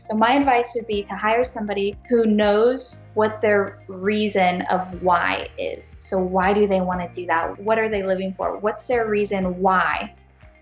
So, 0.00 0.16
my 0.16 0.32
advice 0.32 0.74
would 0.74 0.86
be 0.86 1.02
to 1.02 1.14
hire 1.14 1.44
somebody 1.44 1.94
who 2.08 2.24
knows 2.24 3.10
what 3.12 3.42
their 3.42 3.84
reason 3.86 4.62
of 4.70 5.02
why 5.02 5.46
is. 5.58 5.84
So, 6.00 6.18
why 6.18 6.54
do 6.54 6.66
they 6.66 6.80
want 6.80 7.02
to 7.02 7.20
do 7.20 7.26
that? 7.26 7.60
What 7.60 7.78
are 7.78 7.88
they 7.88 8.02
living 8.02 8.32
for? 8.32 8.56
What's 8.56 8.88
their 8.88 9.06
reason 9.06 9.60
why? 9.60 10.14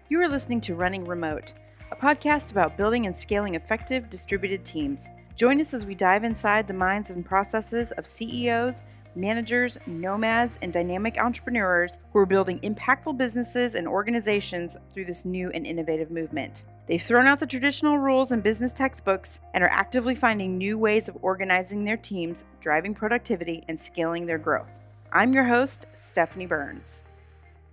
You 0.09 0.21
are 0.23 0.29
listening 0.29 0.61
to 0.63 0.75
Running 0.75 1.05
Remote, 1.05 1.55
a 1.93 1.95
podcast 1.95 2.51
about 2.51 2.77
building 2.77 3.07
and 3.07 3.15
scaling 3.15 3.55
effective 3.55 4.11
distributed 4.11 4.65
teams. 4.65 5.09
Join 5.37 5.61
us 5.61 5.73
as 5.73 5.87
we 5.87 5.95
dive 5.95 6.25
inside 6.25 6.67
the 6.67 6.75
minds 6.75 7.11
and 7.11 7.25
processes 7.25 7.93
of 7.93 8.09
CEOs 8.09 8.83
managers, 9.15 9.79
nomads, 9.87 10.59
and 10.63 10.73
dynamic 10.73 11.19
entrepreneurs 11.19 11.99
who 12.13 12.19
are 12.21 12.27
building 12.27 12.61
impactful 12.61 13.17
businesses 13.17 13.75
and 13.75 13.87
organizations 13.87 14.77
through 14.93 15.05
this 15.05 15.25
new 15.25 15.51
and 15.51 15.67
innovative 15.67 16.11
movement. 16.11 16.63
They've 16.89 17.03
thrown 17.03 17.27
out 17.27 17.39
the 17.39 17.47
traditional 17.47 17.99
rules 17.99 18.33
and 18.33 18.43
business 18.43 18.73
textbooks 18.73 19.41
and 19.53 19.63
are 19.63 19.71
actively 19.71 20.15
finding 20.15 20.57
new 20.57 20.79
ways 20.79 21.07
of 21.07 21.19
organizing 21.21 21.85
their 21.85 21.99
teams, 21.99 22.45
driving 22.61 22.95
productivity, 22.95 23.63
and 23.69 23.79
scaling 23.79 24.25
their 24.25 24.39
growth. 24.39 24.79
I'm 25.13 25.35
your 25.35 25.45
host, 25.45 25.85
Stephanie 25.93 26.47
Burns. 26.47 27.03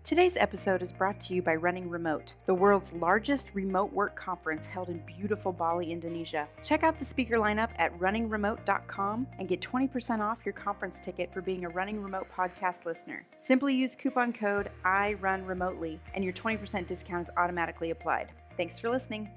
Today's 0.03 0.35
episode 0.37 0.81
is 0.81 0.93
brought 0.93 1.19
to 1.21 1.33
you 1.33 1.41
by 1.41 1.55
Running 1.55 1.89
Remote, 1.89 2.35
the 2.45 2.53
world's 2.53 2.93
largest 2.93 3.49
remote 3.55 3.91
work 3.91 4.15
conference 4.15 4.67
held 4.67 4.89
in 4.89 5.01
beautiful 5.05 5.51
Bali, 5.51 5.91
Indonesia. 5.91 6.47
Check 6.61 6.83
out 6.83 6.99
the 6.99 7.05
speaker 7.05 7.37
lineup 7.37 7.69
at 7.77 7.97
runningremote.com 7.97 9.27
and 9.39 9.47
get 9.47 9.61
20% 9.61 10.19
off 10.19 10.45
your 10.45 10.53
conference 10.53 10.99
ticket 10.99 11.33
for 11.33 11.41
being 11.41 11.65
a 11.65 11.69
Running 11.69 12.03
Remote 12.03 12.27
podcast 12.35 12.85
listener. 12.85 13.25
Simply 13.39 13.73
use 13.73 13.95
coupon 13.95 14.31
code 14.31 14.69
I 14.83 15.13
Run 15.13 15.43
Remotely 15.43 15.99
and 16.13 16.23
your 16.23 16.33
20% 16.33 16.85
discount 16.85 17.27
is 17.27 17.33
automatically 17.35 17.89
applied. 17.89 18.31
Thanks 18.57 18.79
for 18.79 18.89
listening. 18.89 19.29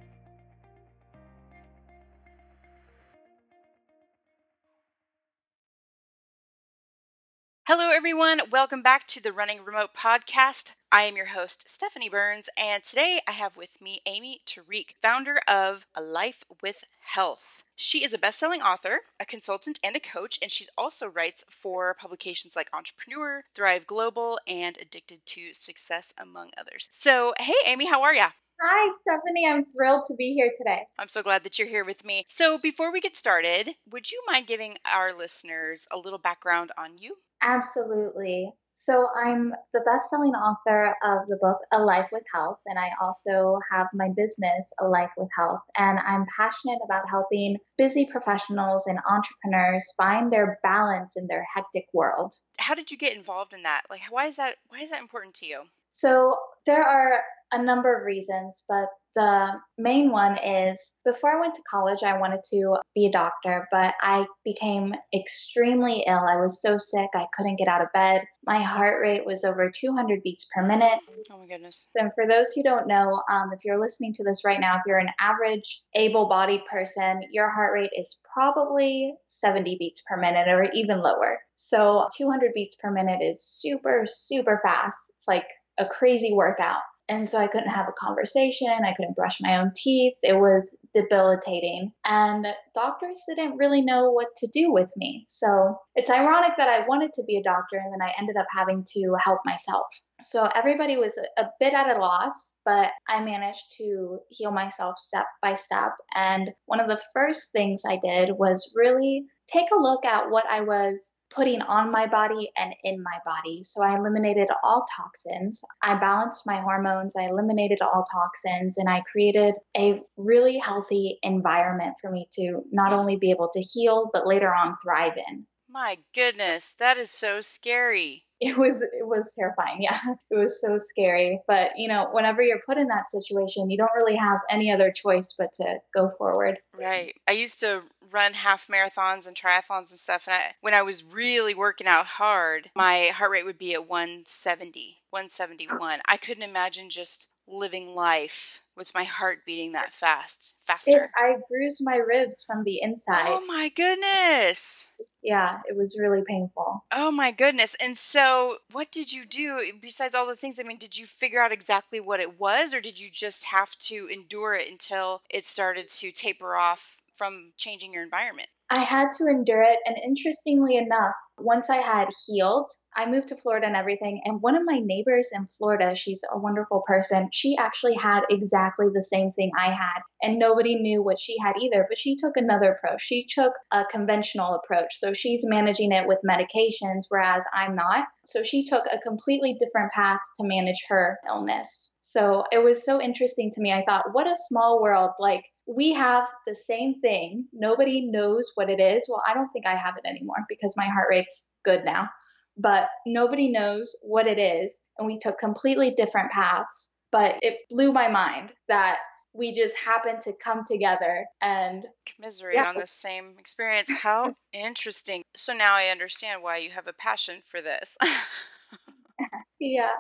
Hello, 7.67 7.91
everyone. 7.91 8.41
Welcome 8.51 8.81
back 8.81 9.07
to 9.09 9.23
the 9.23 9.31
Running 9.31 9.63
Remote 9.63 9.91
podcast. 9.95 10.73
I 10.91 11.03
am 11.03 11.17
your 11.19 11.27
host, 11.27 11.69
Stephanie 11.69 12.09
Burns, 12.09 12.49
and 12.59 12.83
today 12.83 13.21
I 13.29 13.33
have 13.33 13.59
with 13.59 13.83
me 13.83 14.01
Aimee 14.07 14.41
Tariq, 14.47 14.95
founder 15.03 15.41
of 15.47 15.87
A 15.95 16.01
Life 16.01 16.45
with 16.63 16.85
Health. 17.03 17.65
She 17.77 18.03
is 18.03 18.15
a 18.15 18.19
best 18.19 18.39
selling 18.39 18.63
author, 18.63 19.01
a 19.21 19.27
consultant, 19.27 19.79
and 19.85 19.95
a 19.95 20.01
coach, 20.01 20.39
and 20.41 20.51
she 20.51 20.65
also 20.79 21.07
writes 21.09 21.45
for 21.51 21.93
publications 21.93 22.57
like 22.57 22.71
Entrepreneur, 22.73 23.45
Thrive 23.53 23.87
Global, 23.87 24.41
and 24.49 24.79
Addicted 24.81 25.27
to 25.27 25.53
Success, 25.53 26.15
among 26.17 26.53
others. 26.57 26.89
So, 26.91 27.35
hey, 27.39 27.53
Aimee, 27.67 27.91
how 27.91 28.03
are 28.03 28.15
ya? 28.15 28.31
Hi, 28.61 28.91
Stephanie. 28.91 29.47
I'm 29.47 29.65
thrilled 29.67 30.05
to 30.07 30.15
be 30.15 30.33
here 30.33 30.51
today. 30.57 30.83
I'm 30.99 31.07
so 31.07 31.23
glad 31.23 31.45
that 31.45 31.59
you're 31.59 31.69
here 31.69 31.85
with 31.85 32.05
me. 32.05 32.25
So, 32.27 32.59
before 32.59 32.93
we 32.93 33.01
get 33.01 33.15
started, 33.15 33.77
would 33.89 34.11
you 34.11 34.21
mind 34.27 34.49
giving 34.49 34.79
our 34.85 35.13
listeners 35.13 35.87
a 35.93 35.99
little 35.99 36.19
background 36.19 36.73
on 36.77 36.99
you? 36.99 37.19
Absolutely. 37.41 38.53
So, 38.73 39.07
I'm 39.17 39.55
the 39.73 39.81
best 39.87 40.11
selling 40.11 40.33
author 40.33 40.97
of 41.05 41.29
the 41.29 41.39
book 41.41 41.59
A 41.73 41.81
Life 41.81 42.09
with 42.11 42.25
Health, 42.35 42.59
and 42.67 42.81
I 42.81 42.91
also 43.01 43.61
have 43.71 43.87
my 43.95 44.09
business, 44.17 44.73
A 44.81 44.89
Life 44.89 45.11
with 45.17 45.29
Health. 45.37 45.61
And 45.77 46.01
I'm 46.01 46.27
passionate 46.37 46.81
about 46.85 47.09
helping 47.09 47.59
busy 47.77 48.09
professionals 48.11 48.89
and 48.89 48.99
entrepreneurs 49.09 49.95
find 49.97 50.33
their 50.33 50.59
balance 50.65 51.17
in 51.17 51.29
their 51.29 51.47
hectic 51.55 51.87
world. 51.95 52.35
How 52.59 52.75
did 52.75 52.91
you 52.91 52.97
get 52.97 53.17
involved 53.17 53.53
in 53.53 53.63
that? 53.63 53.83
Like, 53.89 54.03
why 54.11 54.27
is 54.27 54.35
that? 54.35 54.57
Why 54.69 54.81
is 54.81 54.91
that 54.91 55.01
important 55.01 55.35
to 55.35 55.47
you? 55.47 55.63
So, 55.91 56.37
there 56.67 56.83
are 56.83 57.23
a 57.53 57.63
number 57.63 57.97
of 57.97 58.05
reasons, 58.05 58.65
but 58.69 58.89
the 59.15 59.53
main 59.77 60.13
one 60.13 60.39
is 60.39 60.97
before 61.05 61.33
I 61.33 61.41
went 61.41 61.55
to 61.55 61.63
college, 61.69 62.05
I 62.05 62.19
wanted 62.19 62.41
to 62.53 62.77
be 62.95 63.07
a 63.07 63.11
doctor, 63.11 63.67
but 63.73 63.95
I 64.01 64.27
became 64.45 64.95
extremely 65.13 66.05
ill. 66.07 66.21
I 66.21 66.37
was 66.37 66.63
so 66.63 66.79
sick, 66.79 67.11
I 67.15 67.27
couldn't 67.37 67.57
get 67.57 67.67
out 67.67 67.83
of 67.83 67.89
bed. 67.93 68.25
My 68.47 68.59
heart 68.59 69.01
rate 69.03 69.27
was 69.27 69.43
over 69.45 69.73
200 69.75 70.23
beats 70.23 70.49
per 70.55 70.65
minute. 70.65 71.01
Oh 71.31 71.39
my 71.39 71.47
goodness. 71.47 71.89
And 71.97 72.13
for 72.15 72.29
those 72.29 72.53
who 72.53 72.63
don't 72.63 72.87
know, 72.87 73.21
um, 73.33 73.51
if 73.53 73.65
you're 73.65 73.81
listening 73.81 74.13
to 74.15 74.25
this 74.25 74.45
right 74.45 74.61
now, 74.61 74.77
if 74.77 74.83
you're 74.87 74.99
an 74.99 75.11
average 75.19 75.83
able 75.97 76.29
bodied 76.29 76.65
person, 76.71 77.23
your 77.31 77.51
heart 77.51 77.73
rate 77.75 77.91
is 77.95 78.21
probably 78.33 79.15
70 79.27 79.77
beats 79.81 80.03
per 80.09 80.17
minute 80.17 80.47
or 80.47 80.65
even 80.75 81.03
lower. 81.03 81.41
So 81.57 82.07
200 82.17 82.53
beats 82.55 82.77
per 82.77 82.93
minute 82.93 83.21
is 83.21 83.45
super, 83.45 84.05
super 84.07 84.61
fast. 84.63 85.13
It's 85.17 85.27
like 85.27 85.47
a 85.77 85.87
crazy 85.87 86.33
workout. 86.33 86.83
And 87.09 87.29
so 87.29 87.39
I 87.39 87.47
couldn't 87.47 87.71
have 87.71 87.89
a 87.89 87.93
conversation. 87.93 88.69
I 88.69 88.93
couldn't 88.93 89.17
brush 89.17 89.39
my 89.41 89.59
own 89.59 89.73
teeth. 89.75 90.19
It 90.23 90.39
was 90.39 90.77
debilitating. 90.95 91.93
And 92.05 92.47
doctors 92.75 93.23
didn't 93.29 93.57
really 93.57 93.83
know 93.83 94.11
what 94.11 94.29
to 94.37 94.49
do 94.53 94.73
with 94.73 94.93
me. 94.97 95.25
So 95.27 95.79
it's 95.95 96.11
ironic 96.11 96.57
that 96.59 96.69
I 96.69 96.87
wanted 96.87 97.13
to 97.15 97.25
be 97.25 97.37
a 97.37 97.43
doctor 97.43 97.77
and 97.77 97.93
then 97.93 98.07
I 98.07 98.15
ended 98.19 98.37
up 98.37 98.47
having 98.55 98.85
to 98.95 99.17
help 99.19 99.41
myself. 99.45 99.87
So 100.21 100.49
everybody 100.55 100.97
was 100.97 101.19
a, 101.39 101.49
bit 101.61 101.75
at 101.75 101.97
a 101.97 102.01
loss, 102.01 102.59
but 102.65 102.91
I 103.09 103.25
managed 103.25 103.77
to 103.79 104.19
heal 104.31 104.51
myself 104.51 104.99
step 104.99 105.27
by 105.43 105.55
step. 105.55 105.93
And 106.15 106.51
one 106.67 106.81
of 106.81 106.89
the 106.89 107.01
first 107.13 107.53
things 107.53 107.83
I 107.89 107.99
did 108.03 108.33
was 108.37 108.75
really 108.77 109.25
take 109.47 109.71
a 109.73 109.81
look 109.81 110.05
at 110.05 110.31
what 110.31 110.47
I 110.49 110.61
was 110.61 111.18
putting 111.31 111.63
on 111.63 111.91
my 111.91 112.07
body 112.07 112.51
and 112.59 112.75
in 112.85 113.03
my 113.03 113.19
body. 113.25 113.63
So 113.63 113.83
I 113.83 113.97
eliminated 113.97 114.49
all 114.63 114.87
toxins. 114.97 115.63
I 115.83 115.97
balanced 115.97 116.47
my 116.47 116.57
hormones. 116.57 117.15
I 117.17 117.25
eliminated 117.25 117.81
all 117.83 118.05
toxins 118.11 118.79
and 118.79 118.89
I 118.89 119.01
created 119.01 119.55
a 119.77 120.01
really 120.17 120.59
healthy 120.59 121.19
environment 121.23 121.95
for 122.01 122.11
me 122.11 122.29
to 122.33 122.63
not 122.71 122.93
only 122.93 123.17
be 123.17 123.31
able 123.31 123.51
to 123.53 123.61
heal, 123.61 124.11
but 124.13 124.27
later 124.27 124.53
on 124.55 124.77
thrive 124.83 125.17
in. 125.31 125.47
My 125.71 125.99
goodness, 126.15 126.75
that 126.75 126.97
is 126.97 127.11
so 127.11 127.41
scary 127.41 128.25
it 128.41 128.57
was 128.57 128.83
it 128.83 129.07
was 129.07 129.35
terrifying 129.37 129.83
yeah 129.83 129.99
it 130.31 130.39
was 130.39 130.61
so 130.61 130.77
scary 130.77 131.41
but 131.49 131.73
you 131.77 131.89
know 131.89 132.09
whenever 132.13 132.41
you're 132.41 132.63
put 132.65 132.79
in 132.79 132.87
that 132.87 133.09
situation 133.09 133.69
you 133.69 133.77
don't 133.77 133.91
really 133.97 134.15
have 134.15 134.39
any 134.49 134.71
other 134.71 134.93
choice 134.93 135.35
but 135.37 135.53
to 135.53 135.79
go 135.93 136.09
forward 136.17 136.57
right 136.79 137.19
i 137.27 137.33
used 137.33 137.59
to 137.59 137.83
run 138.11 138.33
half 138.33 138.69
marathons 138.69 139.27
and 139.27 139.37
triathlons 139.37 139.91
and 139.91 139.99
stuff 139.99 140.27
and 140.27 140.35
I, 140.35 140.55
when 140.61 140.75
i 140.75 140.83
was 140.83 141.05
really 141.05 141.55
working 141.55 141.87
out 141.87 142.07
hard 142.07 142.71
my 142.75 143.11
heart 143.15 143.31
rate 143.31 143.45
would 143.45 143.59
be 143.59 143.75
at 143.75 143.89
170 143.89 144.99
171 145.11 146.01
i 146.07 146.17
couldn't 146.17 146.49
imagine 146.49 146.91
just 146.91 147.29
living 147.47 147.95
life 147.95 148.63
with 148.77 148.95
my 148.95 149.05
heart 149.05 149.39
beating 149.47 149.73
that 149.73 149.93
fast 149.93 150.55
faster 150.61 151.05
it, 151.05 151.11
i 151.17 151.37
bruised 151.49 151.81
my 151.83 151.97
ribs 151.97 152.45
from 152.45 152.63
the 152.65 152.81
inside 152.83 153.27
oh 153.27 153.45
my 153.47 153.71
goodness 153.75 154.93
yeah, 155.23 155.59
it 155.69 155.77
was 155.77 155.99
really 156.01 156.23
painful. 156.27 156.85
Oh 156.93 157.11
my 157.11 157.33
goodness. 157.33 157.77
And 157.83 157.97
so, 157.97 158.59
what 158.71 158.93
did 158.93 159.13
you 159.13 159.27
do 159.27 159.73
besides 159.81 160.15
all 160.15 160.27
the 160.27 160.37
things? 160.37 160.59
I 160.59 160.63
mean, 160.63 160.79
did 160.79 160.97
you 160.97 161.07
figure 161.07 161.41
out 161.41 161.53
exactly 161.53 162.01
what 162.01 162.21
it 162.21 162.39
was, 162.39 162.73
or 162.73 162.81
did 162.81 163.01
you 163.01 163.11
just 163.13 163.47
have 163.47 163.77
to 163.79 164.09
endure 164.11 164.55
it 164.55 164.71
until 164.71 165.23
it 165.29 165.45
started 165.45 165.89
to 165.89 166.13
taper 166.13 166.57
off 166.57 166.99
from 167.19 167.53
changing 167.59 167.93
your 167.93 168.05
environment? 168.05 168.49
I 168.71 168.81
had 168.81 169.11
to 169.19 169.27
endure 169.27 169.63
it. 169.63 169.79
And 169.87 169.97
interestingly 170.03 170.77
enough, 170.77 171.15
once 171.39 171.71
I 171.71 171.77
had 171.77 172.09
healed, 172.27 172.71
I 172.95 173.07
moved 173.07 173.29
to 173.29 173.37
Florida 173.37 173.67
and 173.67 173.77
everything. 173.77 174.21
And 174.25 174.43
one 174.43 174.57
of 174.57 174.63
my 174.65 174.79
neighbors 174.79 175.31
in 175.35 175.47
Florida, 175.47 175.95
she's 175.95 176.23
a 176.31 176.39
wonderful 176.39 176.83
person. 176.87 177.29
She 177.33 177.57
actually 177.57 177.95
had 177.95 178.23
exactly 178.29 178.87
the 178.93 179.05
same 179.05 179.33
thing 179.33 179.53
I 179.57 179.67
had. 179.69 180.01
And 180.23 180.39
nobody 180.39 180.75
knew 180.75 181.03
what 181.03 181.19
she 181.19 181.37
had 181.41 181.57
either. 181.61 181.87
But 181.89 181.99
she 181.99 182.17
took 182.17 182.37
another 182.37 182.73
approach. 182.73 183.01
She 183.01 183.27
took 183.33 183.55
a 183.71 183.85
conventional 183.85 184.55
approach. 184.55 184.99
So 184.99 185.13
she's 185.15 185.47
managing 185.47 185.93
it 185.93 186.07
with 186.07 186.19
medications, 186.29 187.07
whereas 187.09 187.47
I'm 187.55 187.75
not. 187.75 188.07
So 188.25 188.43
she 188.43 188.65
took 188.65 188.85
a 188.93 188.99
completely 188.99 189.57
different 189.59 189.93
path 189.93 190.21
to 190.39 190.47
manage 190.47 190.85
her 190.89 191.19
illness. 191.27 191.97
So 192.01 192.45
it 192.53 192.63
was 192.63 192.85
so 192.85 193.01
interesting 193.01 193.51
to 193.53 193.61
me. 193.61 193.73
I 193.73 193.85
thought, 193.87 194.13
what 194.13 194.27
a 194.27 194.37
small 194.49 194.83
world. 194.83 195.13
Like, 195.19 195.45
we 195.67 195.93
have 195.93 196.27
the 196.47 196.55
same 196.55 196.95
thing. 196.95 197.47
Nobody 197.53 198.01
knows 198.01 198.53
what 198.59 198.69
it 198.69 198.81
is. 198.81 199.07
Well, 199.09 199.23
I 199.27 199.33
don't 199.33 199.49
think 199.51 199.67
I 199.67 199.75
have 199.75 199.95
it 199.97 200.07
anymore 200.07 200.45
because 200.49 200.77
my 200.77 200.87
heart 200.87 201.07
rate's 201.09 201.57
good 201.65 201.85
now. 201.85 202.09
But 202.57 202.89
nobody 203.07 203.49
knows 203.49 203.95
what 204.03 204.27
it 204.27 204.39
is. 204.39 204.81
And 204.99 205.07
we 205.07 205.17
took 205.17 205.39
completely 205.39 205.93
different 205.93 206.33
paths. 206.33 206.97
But 207.13 207.39
it 207.41 207.61
blew 207.71 207.93
my 207.93 208.09
mind 208.09 208.51
that 208.67 208.99
we 209.33 209.53
just 209.53 209.79
happened 209.79 210.21
to 210.23 210.33
come 210.43 210.65
together 210.65 211.27
and 211.41 211.85
commiserate 212.05 212.57
yeah. 212.57 212.69
on 212.69 212.77
the 212.77 212.87
same 212.87 213.37
experience. 213.39 213.89
How 214.03 214.35
interesting. 214.53 215.23
So 215.37 215.53
now 215.53 215.77
I 215.77 215.87
understand 215.87 216.43
why 216.43 216.57
you 216.57 216.71
have 216.71 216.89
a 216.89 216.93
passion 216.93 217.43
for 217.47 217.63
this. 217.63 217.97
yeah. 219.61 219.91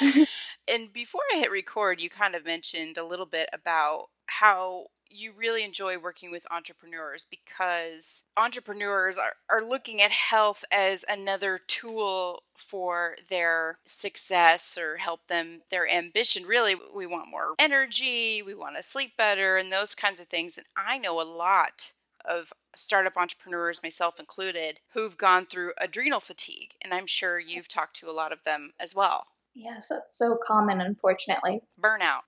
and 0.68 0.90
before 0.92 1.20
I 1.34 1.38
hit 1.38 1.50
record, 1.50 2.00
you 2.00 2.08
kind 2.08 2.34
of 2.34 2.46
mentioned 2.46 2.96
a 2.96 3.04
little 3.04 3.26
bit 3.26 3.50
about 3.52 4.06
how 4.28 4.86
you 5.10 5.32
really 5.36 5.64
enjoy 5.64 5.98
working 5.98 6.30
with 6.30 6.46
entrepreneurs 6.50 7.26
because 7.28 8.24
entrepreneurs 8.36 9.18
are, 9.18 9.34
are 9.48 9.62
looking 9.62 10.00
at 10.00 10.10
health 10.10 10.64
as 10.70 11.04
another 11.08 11.58
tool 11.66 12.42
for 12.56 13.16
their 13.28 13.78
success 13.84 14.78
or 14.78 14.96
help 14.96 15.26
them 15.28 15.62
their 15.70 15.88
ambition. 15.88 16.44
Really 16.44 16.74
we 16.94 17.06
want 17.06 17.30
more 17.30 17.54
energy 17.58 18.42
we 18.42 18.54
want 18.54 18.76
to 18.76 18.82
sleep 18.82 19.16
better 19.16 19.56
and 19.56 19.70
those 19.70 19.94
kinds 19.94 20.20
of 20.20 20.26
things. 20.26 20.56
And 20.56 20.66
i 20.76 20.98
know 20.98 21.20
a 21.20 21.22
lot 21.22 21.92
of 22.26 22.52
startup 22.74 23.16
entrepreneurs 23.16 23.82
myself 23.82 24.20
included 24.20 24.80
who've 24.92 25.16
gone 25.16 25.46
through 25.46 25.72
adrenal 25.78 26.20
fatigue 26.20 26.74
and 26.82 26.92
i'm 26.92 27.06
sure 27.06 27.38
you've 27.38 27.68
talked 27.68 27.96
to 27.96 28.10
a 28.10 28.12
lot 28.12 28.32
of 28.32 28.44
them 28.44 28.72
as 28.78 28.94
well 28.94 29.28
Yes, 29.58 29.88
that's 29.88 30.18
so 30.18 30.36
common, 30.36 30.82
unfortunately. 30.82 31.62
Burnout. 31.80 32.20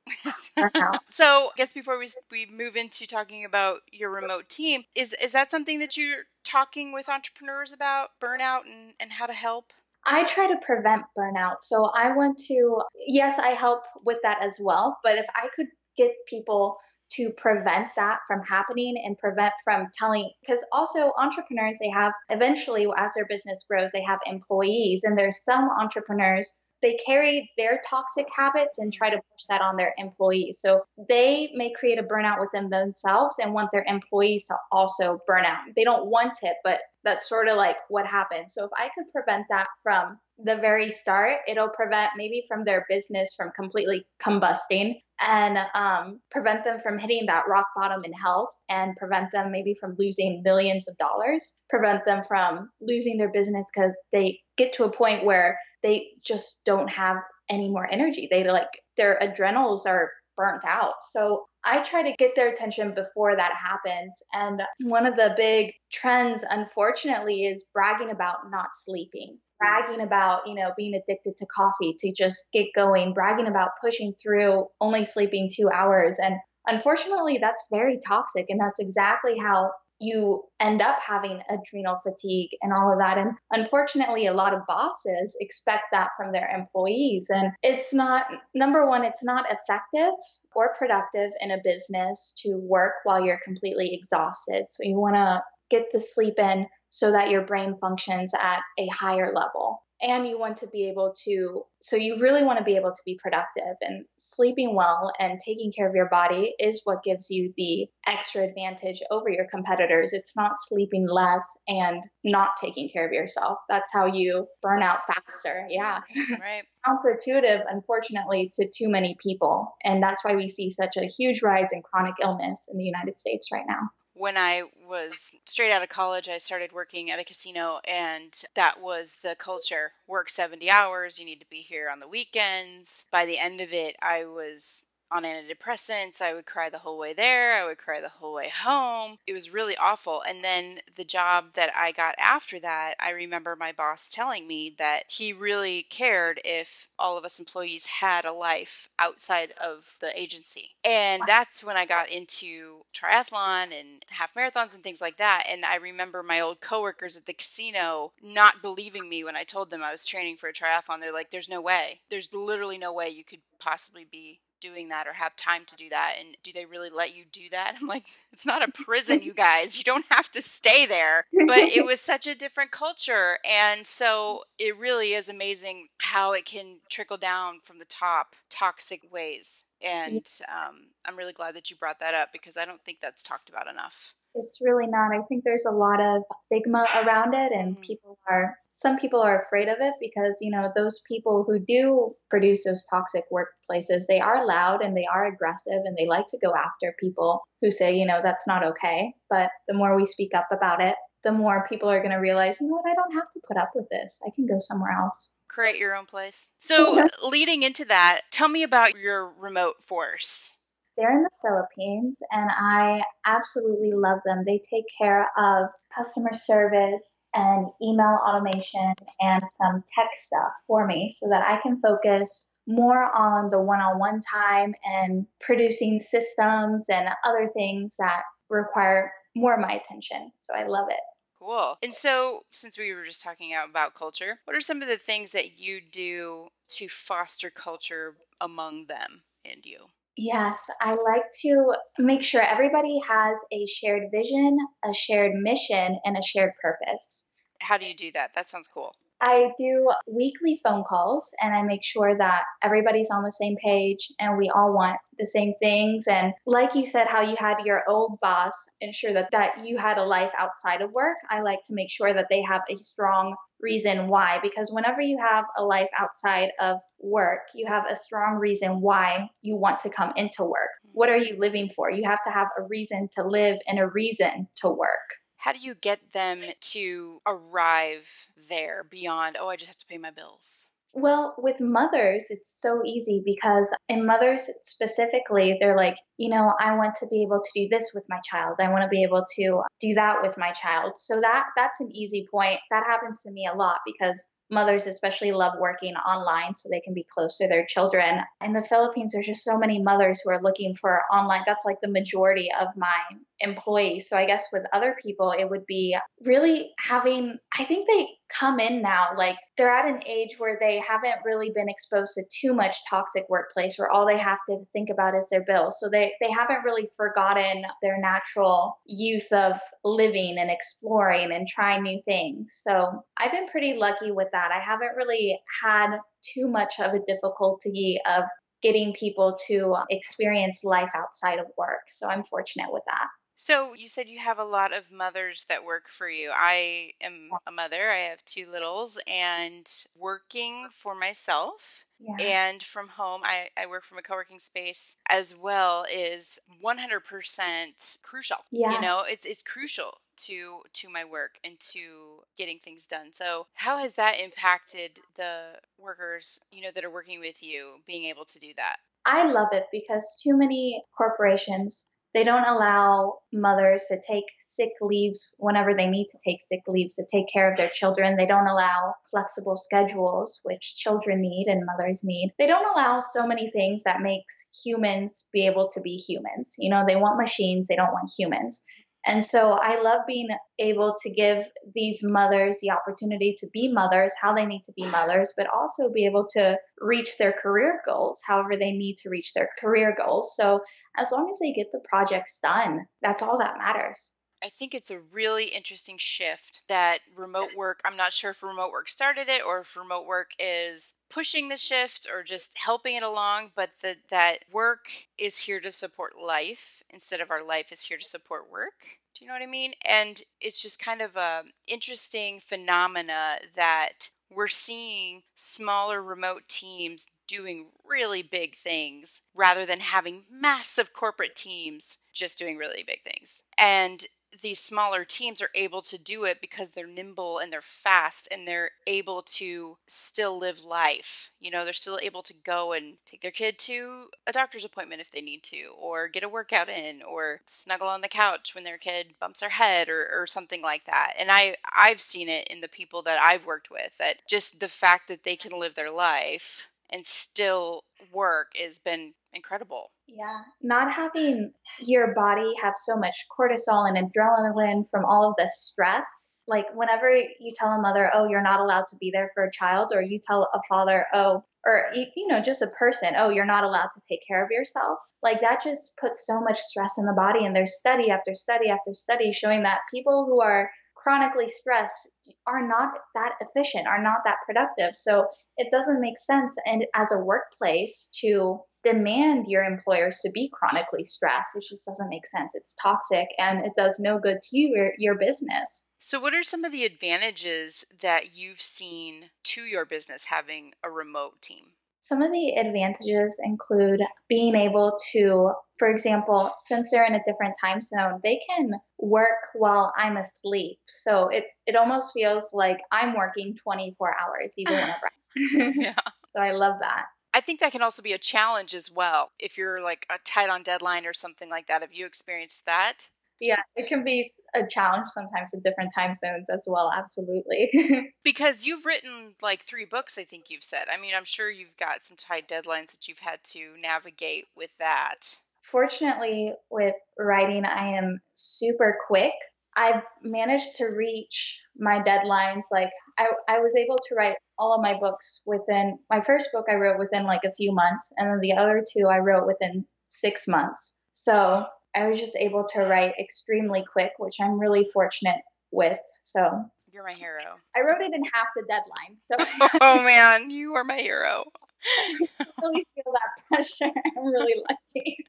Burnout. 0.59 1.01
so, 1.09 1.51
I 1.53 1.57
guess 1.59 1.75
before 1.75 1.99
we 1.99 2.09
we 2.31 2.47
move 2.51 2.75
into 2.75 3.07
talking 3.07 3.45
about 3.45 3.81
your 3.93 4.11
remote 4.11 4.49
team, 4.49 4.85
is 4.95 5.15
is 5.23 5.33
that 5.33 5.51
something 5.51 5.79
that 5.79 5.95
you're 5.95 6.25
talking 6.43 6.95
with 6.95 7.07
entrepreneurs 7.07 7.71
about 7.71 8.11
burnout 8.19 8.63
and 8.65 8.95
and 8.99 9.13
how 9.13 9.27
to 9.27 9.35
help? 9.35 9.75
I 10.07 10.25
try 10.25 10.47
to 10.47 10.57
prevent 10.57 11.05
burnout. 11.17 11.57
So 11.61 11.91
I 11.95 12.13
want 12.13 12.39
to, 12.47 12.81
yes, 13.07 13.39
I 13.39 13.49
help 13.49 13.83
with 14.07 14.19
that 14.23 14.43
as 14.43 14.59
well. 14.59 14.97
But 15.05 15.19
if 15.19 15.27
I 15.37 15.49
could 15.55 15.67
get 15.99 16.13
people 16.27 16.79
to 17.11 17.31
prevent 17.31 17.89
that 17.97 18.21
from 18.27 18.43
happening 18.43 18.95
and 19.05 19.19
prevent 19.19 19.53
from 19.65 19.89
telling 19.99 20.31
because 20.41 20.65
also 20.73 21.13
entrepreneurs 21.19 21.79
they 21.79 21.89
have 21.89 22.13
eventually 22.29 22.87
as 22.97 23.15
their 23.15 23.27
business 23.27 23.65
grows 23.69 23.93
they 23.93 24.03
have 24.03 24.19
employees 24.27 25.05
and 25.05 25.19
there's 25.19 25.43
some 25.43 25.71
entrepreneurs 25.81 26.67
they 26.83 26.97
carry 27.07 27.51
their 27.57 27.81
toxic 27.89 28.27
habits 28.35 28.79
and 28.79 28.93
try 28.93 29.11
to 29.11 29.17
push 29.17 29.45
that 29.49 29.61
on 29.61 29.77
their 29.77 29.95
employees. 29.99 30.61
So 30.61 30.83
they 31.09 31.53
may 31.55 31.73
create 31.73 31.99
a 31.99 32.03
burnout 32.03 32.41
within 32.41 32.71
themselves 32.71 33.39
and 33.39 33.53
want 33.53 33.71
their 33.73 33.85
employees 33.87 34.47
to 34.47 34.57
also 34.71 35.21
burn 35.27 35.45
out. 35.45 35.59
They 35.77 35.85
don't 35.85 36.07
want 36.07 36.39
it, 36.43 36.57
but 36.65 36.81
that's 37.05 37.29
sort 37.29 37.49
of 37.49 37.57
like 37.57 37.77
what 37.89 38.07
happens. 38.07 38.55
So 38.55 38.65
if 38.65 38.71
I 38.77 38.91
could 38.95 39.11
prevent 39.13 39.47
that 39.51 39.69
from 39.83 40.19
the 40.43 40.57
very 40.57 40.89
start, 40.89 41.39
it'll 41.49 41.69
prevent 41.69 42.11
maybe 42.17 42.45
from 42.47 42.65
their 42.65 42.87
business 42.89 43.35
from 43.37 43.51
completely 43.51 44.07
combusting 44.23 45.01
and 45.27 45.59
um, 45.75 46.21
prevent 46.31 46.65
them 46.65 46.79
from 46.79 46.99
hitting 46.99 47.27
that 47.27 47.49
rock 47.49 47.67
bottom 47.75 48.05
in 48.05 48.13
health 48.13 48.51
and 48.69 48.97
prevent 48.97 49.33
them 49.33 49.51
maybe 49.51 49.75
from 49.75 49.97
losing 49.99 50.43
millions 50.45 50.89
of 50.89 50.97
dollars, 50.97 51.61
prevent 51.69 52.05
them 52.05 52.23
from 52.27 52.71
losing 52.81 53.19
their 53.19 53.33
business 53.33 53.69
because 53.75 53.97
they 54.13 54.39
get 54.57 54.73
to 54.75 54.85
a 54.85 54.93
point 54.93 55.25
where 55.25 55.59
they 55.83 56.07
just 56.25 56.65
don't 56.65 56.91
have 56.91 57.19
any 57.49 57.71
more 57.71 57.89
energy. 57.91 58.29
They 58.31 58.45
like 58.45 58.69
their 58.97 59.19
adrenals 59.21 59.87
are 59.87 60.11
burnt 60.37 60.65
out. 60.65 60.95
So 61.03 61.47
I 61.69 61.83
try 61.83 62.03
to 62.03 62.17
get 62.17 62.35
their 62.35 62.49
attention 62.49 62.95
before 62.95 63.37
that 63.37 63.53
happens. 63.53 64.23
And 64.33 64.63
one 64.81 65.07
of 65.07 65.17
the 65.17 65.35
big 65.37 65.75
trends, 65.93 66.45
unfortunately, 66.49 67.45
is 67.45 67.69
bragging 67.75 68.11
about 68.11 68.51
not 68.51 68.69
sleeping, 68.73 69.39
bragging 69.59 70.01
about, 70.01 70.47
you 70.47 70.55
know, 70.55 70.73
being 70.77 70.95
addicted 70.95 71.37
to 71.37 71.47
coffee 71.47 71.95
to 71.99 72.13
just 72.13 72.51
get 72.53 72.69
going, 72.75 73.13
bragging 73.13 73.47
about 73.47 73.71
pushing 73.83 74.15
through 74.21 74.67
only 74.81 75.05
sleeping 75.05 75.51
two 75.55 75.69
hours. 75.69 76.19
And 76.19 76.37
unfortunately, 76.67 77.39
that's 77.39 77.67
very 77.71 77.99
toxic. 78.07 78.47
And 78.49 78.61
that's 78.61 78.81
exactly 78.81 79.37
how 79.39 79.71
you 80.01 80.45
end 80.61 80.81
up 80.81 80.99
having 81.01 81.43
adrenal 81.49 81.99
fatigue 82.03 82.51
and 82.63 82.73
all 82.73 82.93
of 82.93 83.01
that. 83.01 83.19
And 83.19 83.33
unfortunately, 83.51 84.27
a 84.27 84.35
lot 84.35 84.55
of 84.55 84.67
bosses 84.67 85.37
expect 85.41 85.87
that 85.93 86.11
from 86.17 86.33
their 86.33 86.49
employees. 86.49 87.31
And 87.35 87.53
it's 87.63 87.93
not, 87.93 88.27
number 88.55 88.87
one, 88.87 89.05
it's 89.05 89.25
not 89.25 89.47
effective 89.51 90.15
or 90.55 90.75
productive 90.79 91.33
in 91.41 91.51
a 91.51 91.61
business 91.63 92.35
to 92.43 92.59
work 92.63 92.95
while 93.05 93.25
you're 93.25 93.41
completely 93.45 93.95
exhausted. 93.95 94.67
So 94.71 94.85
you 94.85 94.99
want 94.99 95.17
to 95.17 95.43
get 95.71 95.87
the 95.93 96.01
sleep 96.01 96.39
in 96.39 96.67
so 96.91 97.13
that 97.13 97.31
your 97.31 97.45
brain 97.45 97.77
functions 97.77 98.33
at 98.35 98.63
a 98.79 98.87
higher 98.87 99.33
level 99.35 99.83
and 100.01 100.27
you 100.27 100.39
want 100.39 100.59
to 100.59 100.69
be 100.69 100.89
able 100.89 101.13
to 101.25 101.65
so 101.81 101.97
you 101.97 102.21
really 102.21 102.43
want 102.43 102.59
to 102.59 102.65
be 102.65 102.77
able 102.77 102.91
to 102.91 103.03
be 103.05 103.19
productive 103.23 103.77
and 103.81 104.05
sleeping 104.17 104.75
well 104.75 105.13
and 105.19 105.39
taking 105.45 105.73
care 105.73 105.89
of 105.89 105.95
your 105.95 106.09
body 106.09 106.55
is 106.59 106.83
what 106.85 107.03
gives 107.03 107.31
you 107.31 107.53
the 107.57 107.87
extra 108.07 108.43
advantage 108.43 109.01
over 109.11 109.29
your 109.29 109.47
competitors. 109.47 110.13
It's 110.13 110.37
not 110.37 110.53
sleeping 110.57 111.07
less 111.09 111.59
and 111.69 112.03
not 112.25 112.51
taking 112.61 112.89
care 112.89 113.07
of 113.07 113.13
yourself. 113.13 113.59
That's 113.69 113.93
how 113.93 114.07
you 114.07 114.49
burn 114.63 114.83
out 114.83 115.01
faster. 115.05 115.67
Yeah. 115.69 116.01
Right. 116.39 116.63
Counterintuitive 116.87 117.63
unfortunately 117.69 118.51
to 118.55 118.69
too 118.69 118.89
many 118.91 119.17
people 119.23 119.75
and 119.85 120.03
that's 120.03 120.25
why 120.25 120.35
we 120.37 120.47
see 120.47 120.71
such 120.71 120.97
a 120.97 121.07
huge 121.07 121.43
rise 121.43 121.69
in 121.73 121.83
chronic 121.83 122.15
illness 122.23 122.69
in 122.71 122.79
the 122.79 122.85
united 122.85 123.17
states 123.17 123.49
right 123.53 123.65
now 123.67 123.81
when 124.19 124.37
I 124.37 124.65
was 124.89 125.39
straight 125.45 125.73
out 125.73 125.83
of 125.83 125.89
college, 125.89 126.29
I 126.29 126.39
started 126.39 126.73
working 126.73 127.11
at 127.11 127.21
a 127.21 127.25
casino, 127.25 127.81
and 127.89 128.33
that 128.55 128.81
was 128.81 129.19
the 129.23 129.37
culture 129.39 129.93
work 130.07 130.29
70 130.29 130.69
hours, 130.71 131.19
you 131.19 131.25
need 131.25 131.39
to 131.41 131.47
be 131.49 131.63
here 131.63 131.89
on 131.89 132.01
the 132.01 132.09
weekends. 132.09 133.07
By 133.11 133.27
the 133.27 133.39
end 133.39 133.61
of 133.61 133.73
it, 133.73 133.97
I 134.03 134.25
was 134.25 134.87
on 135.11 135.25
antidepressants. 135.25 136.21
I 136.21 136.35
would 136.35 136.47
cry 136.47 136.71
the 136.71 136.79
whole 136.79 136.99
way 136.99 137.13
there. 137.13 137.55
I 137.55 137.67
would 137.67 137.79
cry 137.79 138.01
the 138.01 138.09
whole 138.09 138.35
way 138.35 138.49
home. 138.49 139.19
It 139.27 139.33
was 139.33 139.53
really 139.53 139.77
awful. 139.77 140.23
And 140.27 140.45
then 140.45 140.81
the 140.97 141.05
job 141.05 141.53
that 141.55 141.71
I 141.77 141.93
got 141.93 142.15
after 142.19 142.61
that, 142.61 142.95
I 143.01 143.11
remember 143.11 143.57
my 143.57 143.73
boss 143.73 144.11
telling 144.11 144.47
me 144.47 144.75
that 144.79 145.05
he 145.09 145.33
really 145.33 145.83
cared 145.83 146.41
if 146.45 146.91
all 146.99 147.17
of 147.17 147.25
us 147.25 147.39
employees 147.39 147.87
had 147.87 148.25
a 148.25 148.33
life 148.33 148.89
outside 148.99 149.53
of 149.61 149.97
the 150.01 150.19
agency. 150.19 150.77
And 150.85 151.23
that's 151.27 151.65
when 151.65 151.77
I 151.77 151.87
got 151.87 152.11
into 152.11 152.83
triathlon 152.95 153.73
and 153.79 154.05
half 154.11 154.35
marathons 154.35 154.75
and 154.75 154.83
things 154.83 155.01
like 155.01 155.17
that. 155.17 155.45
And 155.49 155.65
I 155.65 155.77
remember 155.77 156.23
my 156.23 156.41
old 156.41 156.61
coworkers 156.61 157.17
at 157.17 157.27
the 157.27 157.33
casino 157.33 158.13
not 158.23 158.63
believing 158.63 159.09
me 159.09 159.25
when 159.25 159.37
I 159.37 159.45
told 159.45 159.71
them 159.71 159.83
I 159.83 159.93
was 159.93 160.05
training 160.05 160.37
for 160.37 160.49
a 160.49 160.53
triathlon. 160.53 161.01
They're 161.01 161.13
like, 161.13 161.31
there's 161.31 161.49
no 161.49 161.61
way. 161.61 162.01
There's 162.11 162.35
literally 162.35 162.79
no 162.79 162.93
way 162.93 163.09
you 163.09 163.25
could 163.25 163.41
possibly 163.59 164.07
be 164.11 164.41
doing 164.61 164.89
that 164.89 165.07
or 165.07 165.13
have 165.13 165.37
time 165.37 165.65
to 165.67 165.77
do 165.77 165.89
that 165.91 166.15
and 166.19 166.37
do 166.43 166.53
they 166.53 166.65
really 166.65 166.91
let 166.91 167.15
you 167.15 167.25
do 167.31 167.49
that? 167.51 167.77
I'm 167.81 167.87
like 167.87 168.05
it's 168.33 168.47
not 168.47 168.67
a 168.67 168.73
prison 168.73 169.23
you 169.23 169.35
guys. 169.35 169.79
You 169.79 169.85
don't 169.85 170.07
have 170.11 170.31
to 170.31 170.43
stay 170.43 170.87
there. 170.87 171.27
But 171.47 171.59
it 171.59 171.85
was 171.85 172.01
such 172.01 172.27
a 172.27 172.35
different 172.35 172.71
culture 172.71 173.39
and 173.45 173.87
so 173.87 174.45
it 174.59 174.77
really 174.77 175.15
is 175.15 175.29
amazing 175.29 175.89
how 176.01 176.33
it 176.33 176.45
can 176.45 176.81
trickle 176.91 177.17
down 177.17 177.61
from 177.63 177.79
the 177.79 177.85
top 177.85 178.35
toxic 178.51 179.03
ways 179.13 179.67
and 179.83 180.27
um, 180.49 180.89
i'm 181.05 181.17
really 181.17 181.33
glad 181.33 181.55
that 181.55 181.71
you 181.71 181.77
brought 181.77 182.01
that 182.01 182.15
up 182.15 182.31
because 182.33 182.57
i 182.57 182.65
don't 182.65 182.83
think 182.85 182.99
that's 183.01 183.23
talked 183.23 183.49
about 183.49 183.69
enough. 183.69 184.15
It's 184.35 184.61
really 184.63 184.87
not. 184.87 185.13
I 185.13 185.23
think 185.23 185.43
there's 185.45 185.67
a 185.67 185.73
lot 185.73 186.01
of 186.01 186.23
stigma 186.47 186.87
around 186.95 187.35
it 187.35 187.53
and 187.53 187.73
mm-hmm. 187.73 187.83
people 187.83 188.19
are 188.29 188.57
some 188.79 188.97
people 188.97 189.21
are 189.21 189.37
afraid 189.37 189.67
of 189.67 189.79
it 189.81 189.95
because 190.01 190.39
you 190.41 190.51
know 190.51 190.71
those 190.75 191.03
people 191.09 191.45
who 191.47 191.59
do 191.59 192.15
produce 192.31 192.65
those 192.65 192.87
toxic 192.87 193.25
workplaces 193.33 194.07
they 194.09 194.21
are 194.21 194.47
loud 194.47 194.83
and 194.83 194.97
they 194.97 195.07
are 195.13 195.27
aggressive 195.27 195.83
and 195.85 195.97
they 195.97 196.07
like 196.07 196.27
to 196.29 196.39
go 196.39 196.55
after 196.55 196.95
people 197.01 197.43
who 197.61 197.71
say 197.71 197.97
you 197.97 198.07
know 198.07 198.21
that's 198.23 198.47
not 198.47 198.65
okay. 198.65 199.13
But 199.29 199.51
the 199.67 199.75
more 199.75 199.97
we 199.97 200.07
speak 200.07 200.35
up 200.35 200.47
about 200.51 200.81
it 200.81 200.97
the 201.25 201.33
more 201.33 201.67
people 201.69 201.89
are 201.89 201.99
going 201.99 202.13
to 202.13 202.19
realize 202.19 202.61
you 202.61 202.69
know 202.69 202.77
what 202.77 202.89
i 202.89 202.95
don't 202.95 203.13
have 203.13 203.29
to 203.33 203.41
put 203.47 203.57
up 203.57 203.71
with 203.75 203.87
this. 203.91 204.21
I 204.25 204.31
can 204.35 204.47
go 204.47 204.57
somewhere 204.59 204.93
else. 204.93 205.41
Create 205.49 205.77
your 205.77 205.97
own 205.97 206.07
place. 206.07 206.53
So 206.61 207.05
leading 207.27 207.65
into 207.65 207.85
that 207.87 208.23
tell 208.31 208.49
me 208.49 208.63
about 208.63 208.97
your 208.97 209.29
remote 209.29 209.83
force 209.83 210.58
they're 210.99 211.17
in 211.17 211.23
the 211.23 211.31
Philippines 211.41 212.21
and 212.33 212.51
I 212.51 213.03
absolutely 213.25 213.93
love 213.93 214.19
them. 214.25 214.43
They 214.45 214.59
take 214.59 214.85
care 214.99 215.31
of 215.39 215.67
customer 215.95 216.33
service 216.33 217.25
and 217.35 217.69
email 217.81 218.19
automation 218.27 218.95
and 219.21 219.43
some 219.49 219.81
tech 219.95 220.09
stuff 220.13 220.53
for 220.67 220.87
me 220.87 221.09
so 221.09 221.29
that 221.31 221.49
I 221.49 221.61
can 221.61 221.81
focus 221.81 222.59
more 222.67 223.11
on 223.17 223.49
the 223.49 223.63
one 223.63 223.81
on 223.81 223.99
one 223.99 224.21
time 224.21 224.75
and 224.85 225.27
producing 225.41 226.01
systems 226.01 226.89
and 226.91 227.09
other 227.25 227.47
things 227.47 227.97
that 227.99 228.23
require 228.51 229.13
more 229.37 229.55
of 229.55 229.61
my 229.61 229.73
attention. 229.73 230.33
So 230.35 230.53
I 230.55 230.65
love 230.65 230.89
it. 230.91 231.01
Cool. 231.39 231.79
And 231.83 231.95
so, 231.95 232.41
since 232.51 232.77
we 232.77 232.93
were 232.93 233.05
just 233.05 233.23
talking 233.23 233.55
about 233.55 233.95
culture, 233.95 234.41
what 234.45 234.57
are 234.57 234.61
some 234.61 234.83
of 234.83 234.89
the 234.89 234.97
things 234.97 235.31
that 235.31 235.57
you 235.57 235.81
do 235.81 236.49
to 236.71 236.89
foster 236.89 237.49
culture 237.49 238.17
among 238.41 238.87
them 238.87 239.23
and 239.45 239.65
you? 239.65 239.87
Yes, 240.21 240.67
I 240.81 240.97
like 240.97 241.31
to 241.43 241.75
make 241.97 242.25
sure 242.25 242.43
everybody 242.43 243.01
has 243.07 243.39
a 243.53 243.67
shared 243.67 244.11
vision, 244.13 244.59
a 244.85 244.93
shared 244.93 245.33
mission, 245.33 245.97
and 246.05 246.19
a 246.19 246.23
shared 246.23 246.55
purpose. 246.61 247.41
How 247.61 247.79
do 247.79 247.87
you 247.87 247.95
do 247.95 248.11
that? 248.11 248.35
That 248.35 248.49
sounds 248.49 248.67
cool. 248.67 248.97
I 249.21 249.51
do 249.59 249.89
weekly 250.07 250.59
phone 250.63 250.85
calls 250.85 251.33
and 251.43 251.55
I 251.55 251.63
make 251.63 251.85
sure 251.85 252.15
that 252.15 252.45
everybody's 252.63 253.11
on 253.11 253.23
the 253.23 253.33
same 253.33 253.57
page 253.57 254.13
and 254.21 254.39
we 254.39 254.51
all 254.51 254.73
want 254.73 254.99
the 255.19 255.27
same 255.27 255.55
things. 255.61 256.07
And 256.07 256.33
like 256.47 256.75
you 256.75 256.87
said, 256.87 257.09
how 257.09 257.23
you 257.23 257.37
had 257.37 257.59
your 257.65 257.83
old 257.89 258.21
boss 258.21 258.69
ensure 258.81 259.13
that, 259.13 259.31
that 259.33 259.67
you 259.67 259.77
had 259.77 259.99
a 259.99 260.05
life 260.05 260.33
outside 260.39 260.83
of 260.83 260.93
work, 260.93 261.17
I 261.29 261.41
like 261.41 261.63
to 261.65 261.75
make 261.75 261.91
sure 261.91 262.13
that 262.13 262.29
they 262.31 262.43
have 262.43 262.63
a 262.71 262.77
strong 262.77 263.35
reason 263.61 264.07
why. 264.07 264.39
Because 264.41 264.71
whenever 264.71 265.01
you 265.01 265.19
have 265.19 265.45
a 265.57 265.65
life 265.65 265.91
outside 265.99 266.51
of 266.61 266.79
work, 267.01 267.49
you 267.55 267.67
have 267.67 267.87
a 267.91 267.97
strong 267.97 268.37
reason 268.37 268.81
why 268.81 269.29
you 269.43 269.57
want 269.57 269.81
to 269.81 269.91
come 269.91 270.13
into 270.17 270.45
work 270.45 270.71
what 270.99 271.09
are 271.09 271.17
you 271.17 271.39
living 271.39 271.69
for? 271.69 271.89
You 271.93 272.03
have 272.07 272.23
to 272.23 272.31
have 272.31 272.49
a 272.59 272.65
reason 272.65 273.09
to 273.13 273.23
live 273.23 273.59
and 273.69 273.79
a 273.79 273.87
reason 273.87 274.49
to 274.57 274.69
work. 274.69 274.89
How 275.39 275.53
do 275.53 275.59
you 275.61 275.75
get 275.75 276.13
them 276.13 276.41
to 276.61 277.23
arrive 277.27 278.29
there 278.37 278.85
beyond, 278.85 279.37
oh, 279.41 279.49
I 279.49 279.57
just 279.57 279.69
have 279.69 279.79
to 279.79 279.87
pay 279.87 279.99
my 279.99 280.11
bills? 280.11 280.71
Well, 281.01 281.37
with 281.39 281.61
mothers, 281.61 282.27
it's 282.31 282.61
so 282.61 282.83
easy 282.85 283.23
because 283.25 283.73
in 283.89 284.05
mothers 284.05 284.51
specifically, 284.63 285.57
they're 285.61 285.77
like, 285.77 285.95
you 286.17 286.29
know, 286.29 286.53
I 286.59 286.77
want 286.77 286.97
to 286.97 287.07
be 287.09 287.23
able 287.23 287.41
to 287.41 287.51
do 287.55 287.69
this 287.71 287.93
with 287.95 288.05
my 288.09 288.19
child. 288.29 288.57
I 288.61 288.71
want 288.71 288.83
to 288.83 288.89
be 288.89 289.05
able 289.05 289.25
to 289.37 289.63
do 289.81 289.95
that 289.95 290.23
with 290.23 290.37
my 290.37 290.51
child. 290.51 290.99
So 290.99 291.21
that 291.21 291.47
that's 291.55 291.81
an 291.81 291.91
easy 291.95 292.27
point. 292.29 292.59
That 292.73 292.85
happens 292.85 293.23
to 293.23 293.31
me 293.31 293.49
a 293.51 293.57
lot 293.57 293.79
because 293.87 294.29
mothers 294.51 294.87
especially 294.87 295.31
love 295.31 295.53
working 295.61 295.95
online 295.95 296.55
so 296.55 296.69
they 296.69 296.81
can 296.81 296.95
be 296.95 297.07
close 297.15 297.39
to 297.39 297.47
their 297.47 297.65
children. 297.67 298.21
In 298.43 298.53
the 298.53 298.63
Philippines, 298.63 299.13
there's 299.13 299.27
just 299.27 299.45
so 299.45 299.59
many 299.59 299.81
mothers 299.81 300.21
who 300.21 300.33
are 300.33 300.43
looking 300.43 300.75
for 300.75 301.03
online. 301.13 301.43
That's 301.47 301.65
like 301.65 301.81
the 301.81 301.91
majority 301.91 302.49
of 302.59 302.69
my 302.77 302.99
employees. 303.41 304.09
So 304.09 304.17
I 304.17 304.27
guess 304.27 304.49
with 304.53 304.67
other 304.73 304.97
people, 305.01 305.31
it 305.31 305.49
would 305.49 305.67
be 305.67 305.97
really 306.25 306.73
having, 306.79 307.39
I 307.57 307.65
think 307.65 307.87
they 307.87 308.09
come 308.29 308.61
in 308.61 308.83
now, 308.83 309.09
like 309.17 309.37
they're 309.57 309.71
at 309.71 309.89
an 309.89 310.03
age 310.07 310.37
where 310.39 310.57
they 310.61 310.79
haven't 310.79 311.25
really 311.25 311.51
been 311.51 311.69
exposed 311.69 312.15
to 312.15 312.23
too 312.31 312.55
much 312.55 312.77
toxic 312.89 313.29
workplace 313.29 313.79
where 313.79 313.91
all 313.91 314.07
they 314.07 314.19
have 314.19 314.39
to 314.49 314.59
think 314.73 314.91
about 314.91 315.17
is 315.17 315.29
their 315.31 315.45
bills. 315.45 315.79
So 315.81 315.89
they, 315.89 316.15
they 316.21 316.31
haven't 316.31 316.65
really 316.65 316.89
forgotten 316.97 317.65
their 317.83 317.99
natural 317.99 318.79
youth 318.87 319.33
of 319.33 319.59
living 319.85 320.37
and 320.39 320.51
exploring 320.51 321.33
and 321.33 321.49
trying 321.49 321.83
new 321.83 322.01
things. 322.05 322.55
So 322.59 323.03
I've 323.17 323.33
been 323.33 323.49
pretty 323.49 323.75
lucky 323.75 324.11
with 324.11 324.29
that. 324.33 324.53
I 324.53 324.61
haven't 324.61 324.97
really 324.97 325.39
had 325.63 325.99
too 326.23 326.49
much 326.49 326.81
of 326.81 326.93
a 326.93 327.05
difficulty 327.07 327.99
of 328.17 328.25
getting 328.63 328.93
people 328.93 329.37
to 329.47 329.77
experience 329.91 330.65
life 330.65 330.91
outside 330.95 331.39
of 331.39 331.47
work. 331.57 331.83
So 331.87 332.09
I'm 332.09 332.25
fortunate 332.25 332.73
with 332.73 332.83
that. 332.87 333.07
So 333.41 333.73
you 333.73 333.87
said 333.87 334.09
you 334.09 334.19
have 334.19 334.41
a 334.41 334.45
lot 334.45 334.73
of 334.73 334.93
mothers 334.93 335.47
that 335.49 335.65
work 335.65 335.87
for 335.87 336.11
you. 336.11 336.33
I 336.35 336.91
am 337.01 337.31
a 337.47 337.53
mother. 337.53 337.93
I 337.93 337.99
have 337.99 338.25
two 338.25 338.51
littles 338.51 338.99
and 339.07 339.65
working 339.97 340.71
for 340.73 340.97
myself 340.97 341.87
yeah. 342.01 342.17
and 342.21 342.61
from 342.61 342.89
home. 342.89 343.21
I, 343.25 343.51
I 343.57 343.67
work 343.67 343.85
from 343.85 343.97
a 343.97 344.03
co-working 344.03 344.41
space 344.41 344.97
as 345.09 345.37
well 345.41 345.87
is 345.91 346.41
100% 346.65 348.03
crucial. 348.03 348.39
Yeah. 348.51 348.73
You 348.73 348.81
know, 348.81 349.05
it's, 349.09 349.25
it's 349.25 349.43
crucial 349.43 350.01
to 350.17 350.63
to 350.73 350.89
my 350.89 351.05
work 351.05 351.39
and 351.45 351.61
to 351.61 352.25
getting 352.37 352.59
things 352.59 352.89
done. 352.89 353.13
So, 353.13 353.47
how 353.55 353.79
has 353.79 353.95
that 353.95 354.19
impacted 354.19 354.99
the 355.15 355.61
workers, 355.79 356.41
you 356.51 356.61
know, 356.61 356.71
that 356.75 356.85
are 356.85 356.91
working 356.91 357.21
with 357.21 357.41
you 357.41 357.77
being 357.87 358.07
able 358.07 358.25
to 358.25 358.41
do 358.41 358.49
that? 358.57 358.79
I 359.07 359.31
love 359.31 359.49
it 359.53 359.67
because 359.71 360.21
too 360.21 360.37
many 360.37 360.83
corporations 360.97 361.95
they 362.15 362.25
don't 362.25 362.47
allow 362.47 363.19
mothers 363.33 363.85
to 363.89 364.01
take 364.07 364.25
sick 364.39 364.73
leaves 364.81 365.35
whenever 365.39 365.75
they 365.75 365.87
need 365.87 366.07
to 366.09 366.19
take 366.25 366.41
sick 366.41 366.61
leaves 366.67 366.97
to 366.97 367.05
take 367.13 367.27
care 367.33 367.51
of 367.51 367.59
their 367.59 367.69
children. 367.69 368.17
They 368.17 368.27
don't 368.27 368.47
allow 368.47 368.95
flexible 369.11 369.57
schedules, 369.57 370.41
which 370.45 370.77
children 370.77 371.21
need 371.21 371.47
and 371.49 371.67
mothers 371.67 372.03
need. 372.05 372.33
They 372.39 372.47
don't 372.47 372.77
allow 372.77 373.01
so 373.01 373.27
many 373.27 373.51
things 373.51 373.85
that 373.85 374.01
makes 374.01 374.63
humans 374.65 375.29
be 375.33 375.47
able 375.47 375.69
to 375.69 375.81
be 375.81 375.97
humans. 375.97 376.57
You 376.59 376.71
know, 376.71 376.85
they 376.87 376.97
want 376.97 377.21
machines, 377.21 377.69
they 377.69 377.77
don't 377.77 377.93
want 377.93 378.11
humans. 378.19 378.63
And 379.09 379.25
so 379.25 379.53
I 379.53 379.81
love 379.81 380.01
being 380.07 380.29
able 380.59 380.95
to 381.01 381.11
give 381.11 381.43
these 381.75 382.03
mothers 382.05 382.59
the 382.61 382.73
opportunity 382.73 383.35
to 383.39 383.49
be 383.55 383.73
mothers, 383.73 384.13
how 384.21 384.35
they 384.35 384.45
need 384.45 384.65
to 384.65 384.73
be 384.77 384.85
mothers, 384.85 385.33
but 385.35 385.49
also 385.49 385.91
be 385.91 386.05
able 386.05 386.27
to 386.35 386.59
reach 386.79 387.17
their 387.17 387.33
career 387.33 387.81
goals, 387.87 388.21
however 388.27 388.51
they 388.53 388.73
need 388.73 388.97
to 388.99 389.09
reach 389.09 389.33
their 389.33 389.49
career 389.59 389.97
goals. 389.99 390.37
So 390.37 390.61
as 390.95 391.11
long 391.11 391.27
as 391.31 391.39
they 391.41 391.53
get 391.53 391.69
the 391.73 391.81
projects 391.89 392.41
done, 392.41 392.81
that's 393.01 393.23
all 393.23 393.39
that 393.39 393.57
matters. 393.57 394.18
I 394.43 394.49
think 394.49 394.75
it's 394.75 394.91
a 394.91 395.01
really 395.01 395.47
interesting 395.47 395.97
shift 395.99 396.63
that 396.69 396.99
remote 397.17 397.51
work, 397.57 397.81
I'm 397.85 397.97
not 397.97 398.13
sure 398.13 398.31
if 398.31 398.43
remote 398.43 398.71
work 398.71 398.89
started 398.89 399.29
it 399.29 399.43
or 399.45 399.61
if 399.61 399.77
remote 399.77 400.07
work 400.07 400.31
is 400.39 400.95
pushing 401.11 401.49
the 401.49 401.57
shift 401.57 402.07
or 402.13 402.23
just 402.23 402.57
helping 402.59 402.95
it 402.95 403.03
along, 403.03 403.53
but 403.57 403.71
the, 403.83 403.97
that 404.11 404.39
work 404.51 404.89
is 405.17 405.39
here 405.39 405.61
to 405.61 405.73
support 405.73 406.13
life 406.23 406.83
instead 406.91 407.21
of 407.21 407.31
our 407.31 407.45
life 407.45 407.73
is 407.73 407.85
here 407.85 407.99
to 407.99 408.05
support 408.05 408.51
work. 408.51 409.01
Do 409.15 409.25
you 409.25 409.29
know 409.29 409.35
what 409.35 409.43
I 409.43 409.47
mean? 409.47 409.73
And 409.85 410.23
it's 410.41 410.63
just 410.63 410.83
kind 410.83 411.01
of 411.01 411.17
a 411.17 411.43
interesting 411.67 412.39
phenomena 412.39 413.39
that 413.57 414.11
we're 414.31 414.49
seeing 414.49 415.23
smaller 415.35 416.03
remote 416.03 416.43
teams 416.49 417.09
doing 417.27 417.67
really 417.85 418.23
big 418.23 418.57
things 418.57 419.23
rather 419.35 419.67
than 419.67 419.81
having 419.81 420.23
massive 420.31 420.93
corporate 420.93 421.35
teams 421.35 421.99
just 422.13 422.39
doing 422.39 422.57
really 422.57 422.85
big 422.87 423.03
things. 423.03 423.45
And 423.57 424.07
these 424.43 424.61
smaller 424.61 425.05
teams 425.05 425.41
are 425.41 425.51
able 425.55 425.83
to 425.83 426.01
do 426.01 426.25
it 426.25 426.41
because 426.41 426.71
they're 426.71 426.87
nimble 426.87 427.39
and 427.39 427.53
they're 427.53 427.63
fast 427.63 428.29
and 428.31 428.47
they're 428.47 428.73
able 428.87 429.23
to 429.23 429.79
still 429.87 430.39
live 430.39 430.63
life. 430.63 431.31
You 431.41 431.51
know, 431.51 431.65
they're 431.65 431.73
still 431.73 431.99
able 432.03 432.23
to 432.23 432.35
go 432.35 432.73
and 432.73 432.97
take 433.07 433.23
their 433.23 433.31
kid 433.31 433.59
to 433.61 434.09
a 434.27 434.33
doctor's 434.33 434.65
appointment 434.65 435.01
if 435.01 435.11
they 435.11 435.21
need 435.21 435.43
to, 435.45 435.73
or 435.79 436.09
get 436.09 436.23
a 436.23 436.29
workout 436.29 436.69
in, 436.69 437.01
or 437.03 437.41
snuggle 437.47 437.89
on 437.89 438.01
the 438.01 438.09
couch 438.09 438.55
when 438.55 438.65
their 438.65 438.79
kid 438.79 439.15
bumps 439.21 439.41
their 439.41 439.51
head 439.51 439.89
or, 439.89 440.09
or 440.13 440.27
something 440.27 440.63
like 440.63 440.85
that. 440.85 441.15
And 441.19 441.31
I, 441.31 441.57
I've 441.77 442.01
seen 442.01 442.29
it 442.29 442.47
in 442.49 442.61
the 442.61 442.69
people 442.69 443.03
that 443.03 443.21
I've 443.21 443.47
worked 443.47 443.71
with 443.71 443.99
that 443.99 444.27
just 444.29 444.61
the 444.61 444.69
fact 444.69 445.09
that 445.09 445.25
they 445.25 445.37
can 445.37 445.59
live 445.59 445.75
their 445.75 445.91
life 445.91 446.69
and 446.91 447.05
still 447.07 447.85
work 448.13 448.57
has 448.57 448.79
been 448.79 449.15
incredible. 449.33 449.91
Yeah, 450.07 450.41
not 450.63 450.93
having 450.93 451.53
your 451.81 452.15
body 452.15 452.55
have 452.63 452.75
so 452.77 452.97
much 452.97 453.27
cortisol 453.31 453.89
and 453.89 453.97
adrenaline 453.97 454.89
from 454.91 455.05
all 455.05 455.29
of 455.29 455.35
the 455.37 455.49
stress. 455.49 456.35
Like 456.47 456.67
whenever 456.75 457.11
you 457.11 457.53
tell 457.55 457.69
a 457.69 457.81
mother, 457.81 458.11
"Oh, 458.13 458.27
you're 458.27 458.43
not 458.43 458.61
allowed 458.61 458.87
to 458.89 458.97
be 458.97 459.11
there 459.13 459.31
for 459.35 459.45
a 459.45 459.53
child," 459.53 459.93
or 459.95 460.01
you 460.01 460.19
tell 460.19 460.49
a 460.55 460.61
father, 460.69 461.07
"Oh," 461.13 461.45
or 461.67 461.89
you 461.93 462.27
know, 462.27 462.41
just 462.41 462.63
a 462.63 462.71
person, 462.79 463.15
"Oh, 463.17 463.29
you're 463.29 463.45
not 463.45 463.65
allowed 463.65 463.91
to 463.93 464.03
take 464.09 464.27
care 464.27 464.43
of 464.43 464.51
yourself." 464.51 464.99
Like 465.23 465.43
that 465.43 465.63
just 465.63 465.99
puts 465.99 466.27
so 466.27 466.41
much 466.41 466.59
stress 466.59 466.97
in 466.97 467.05
the 467.05 467.13
body. 467.13 467.45
And 467.45 467.55
there's 467.55 467.79
study 467.79 468.11
after 468.11 468.33
study 468.33 468.71
after 468.71 468.93
study 468.93 469.33
showing 469.33 469.65
that 469.65 469.81
people 469.91 470.25
who 470.25 470.41
are 470.41 470.71
chronically 471.09 471.49
stressed 471.49 472.11
are 472.47 472.69
not 472.69 472.93
that 473.15 473.33
efficient, 473.41 473.87
are 473.87 474.03
not 474.03 474.19
that 474.27 474.37
productive. 474.45 474.95
So 474.95 475.27
it 475.57 475.69
doesn't 475.71 476.03
make 476.03 476.19
sense 476.19 476.55
and 476.67 476.85
as 476.95 477.13
a 477.13 477.25
workplace 477.25 478.11
to 478.21 478.61
demand 478.85 479.47
your 479.49 479.65
employers 479.65 480.19
to 480.19 480.31
be 480.35 480.51
chronically 480.53 481.05
stressed. 481.05 481.57
It 481.57 481.65
just 481.67 481.87
doesn't 481.87 482.11
make 482.11 482.27
sense. 482.27 482.55
It's 482.55 482.77
toxic 482.83 483.29
and 483.39 483.65
it 483.65 483.73
does 483.75 483.99
no 483.99 484.19
good 484.19 484.37
to 484.43 484.59
you 484.59 484.77
or 484.77 484.93
your 484.99 485.17
business. 485.17 485.89
So, 485.99 486.21
what 486.21 486.35
are 486.35 486.43
some 486.43 486.65
of 486.65 486.73
the 486.73 486.85
advantages 486.85 487.87
that 488.03 488.37
you've 488.37 488.61
seen 488.61 489.31
to 489.45 489.63
your 489.63 489.87
business 489.87 490.25
having 490.25 490.75
a 490.85 490.91
remote 490.91 491.41
team? 491.41 491.73
Some 492.01 492.23
of 492.23 492.33
the 492.33 492.55
advantages 492.55 493.41
include 493.43 494.01
being 494.29 494.55
able 494.55 494.99
to, 495.13 495.53
for 495.79 495.89
example, 495.89 496.53
since 496.59 496.91
they're 496.91 497.07
in 497.07 497.15
a 497.15 497.25
different 497.25 497.55
time 497.63 497.81
zone, 497.81 498.21
they 498.23 498.39
can 498.49 498.73
work 498.99 499.49
while 499.55 499.93
I'm 499.97 500.17
asleep. 500.17 500.79
So 500.87 501.29
it, 501.29 501.47
it 501.67 501.77
almost 501.77 502.15
feels 502.15 502.53
like 502.53 502.79
I'm 502.93 503.17
working 503.17 503.57
24 503.57 504.15
hours, 504.21 504.55
even 504.57 504.75
whenever. 504.75 505.75
yeah. 505.81 505.95
So 506.29 506.41
I 506.41 506.53
love 506.53 506.79
that. 506.81 507.07
I 507.35 507.41
think 507.41 507.61
that 507.61 507.73
can 507.73 507.83
also 507.83 508.03
be 508.03 508.13
a 508.13 508.19
challenge 508.19 508.75
as 508.75 508.91
well. 508.91 509.33
If 509.39 509.59
you're 509.59 509.83
like 509.83 510.07
a 510.11 510.19
tight 510.25 510.51
on 510.51 510.63
deadline 510.63 511.07
or 511.07 511.13
something 511.13 511.51
like 511.51 511.67
that, 511.67 511.83
have 511.83 511.93
you 511.93 512.07
experienced 512.07 512.67
that? 512.67 513.11
Yeah, 513.41 513.61
it 513.77 513.87
can 513.87 514.05
be 514.05 514.29
a 514.55 514.67
challenge 514.67 515.09
sometimes 515.09 515.55
in 515.55 515.61
different 515.63 515.93
time 515.95 516.15
zones 516.15 516.51
as 516.51 516.67
well. 516.69 516.91
Absolutely. 516.95 518.13
because 518.25 518.65
you've 518.65 518.85
written 518.85 519.35
like 519.41 519.63
three 519.63 519.85
books, 519.85 520.19
I 520.19 520.25
think 520.25 520.51
you've 520.51 520.65
said. 520.65 520.87
I 520.93 521.01
mean, 521.01 521.13
I'm 521.17 521.25
sure 521.25 521.51
you've 521.51 521.77
got 521.77 522.05
some 522.05 522.17
tight 522.17 522.49
deadlines 522.49 522.93
that 522.93 523.07
you've 523.07 523.21
had 523.21 523.45
to 523.45 523.71
navigate 523.81 524.47
with 524.57 524.77
that. 524.79 525.37
Fortunately, 525.63 526.55
with 526.71 526.95
writing, 527.19 527.65
I 527.65 527.97
am 527.97 528.21
super 528.35 528.99
quick. 529.07 529.35
I've 529.77 530.03
managed 530.23 530.75
to 530.77 530.87
reach 530.87 531.61
my 531.77 532.01
deadlines. 532.01 532.65
Like, 532.73 532.91
I, 533.19 533.31
I 533.49 533.59
was 533.61 533.77
able 533.77 533.99
to 534.09 534.15
write 534.17 534.35
all 534.59 534.75
of 534.75 534.83
my 534.83 534.99
books 534.99 535.43
within 535.47 535.99
my 536.11 536.21
first 536.21 536.49
book 536.53 536.67
I 536.69 536.75
wrote 536.75 536.99
within 536.99 537.25
like 537.25 537.45
a 537.45 537.53
few 537.53 537.73
months, 537.73 538.13
and 538.17 538.29
then 538.29 538.41
the 538.41 538.57
other 538.57 538.83
two 538.83 539.07
I 539.07 539.19
wrote 539.19 539.47
within 539.47 539.85
six 540.09 540.49
months. 540.49 540.99
So 541.13 541.65
I 541.95 542.09
was 542.09 542.19
just 542.19 542.37
able 542.37 542.65
to 542.75 542.83
write 542.83 543.15
extremely 543.19 543.85
quick, 543.91 544.13
which 544.19 544.37
I'm 544.41 544.59
really 544.59 544.85
fortunate 544.93 545.41
with. 545.71 546.01
So 546.19 546.65
you're 546.93 547.05
my 547.05 547.15
hero. 547.15 547.43
I 547.77 547.81
wrote 547.81 548.01
it 548.01 548.15
in 548.15 548.23
half 548.33 548.49
the 548.57 548.63
deadline. 548.63 549.17
So 549.19 549.37
oh 549.81 550.05
man, 550.05 550.51
you 550.51 550.75
are 550.75 550.85
my 550.85 550.99
hero. 550.99 551.45
I 552.41 552.45
really 552.63 552.87
feel 552.95 553.13
that 553.13 553.47
pressure. 553.47 553.93
I'm 554.19 554.33
really 554.33 554.63
lucky. 554.69 555.25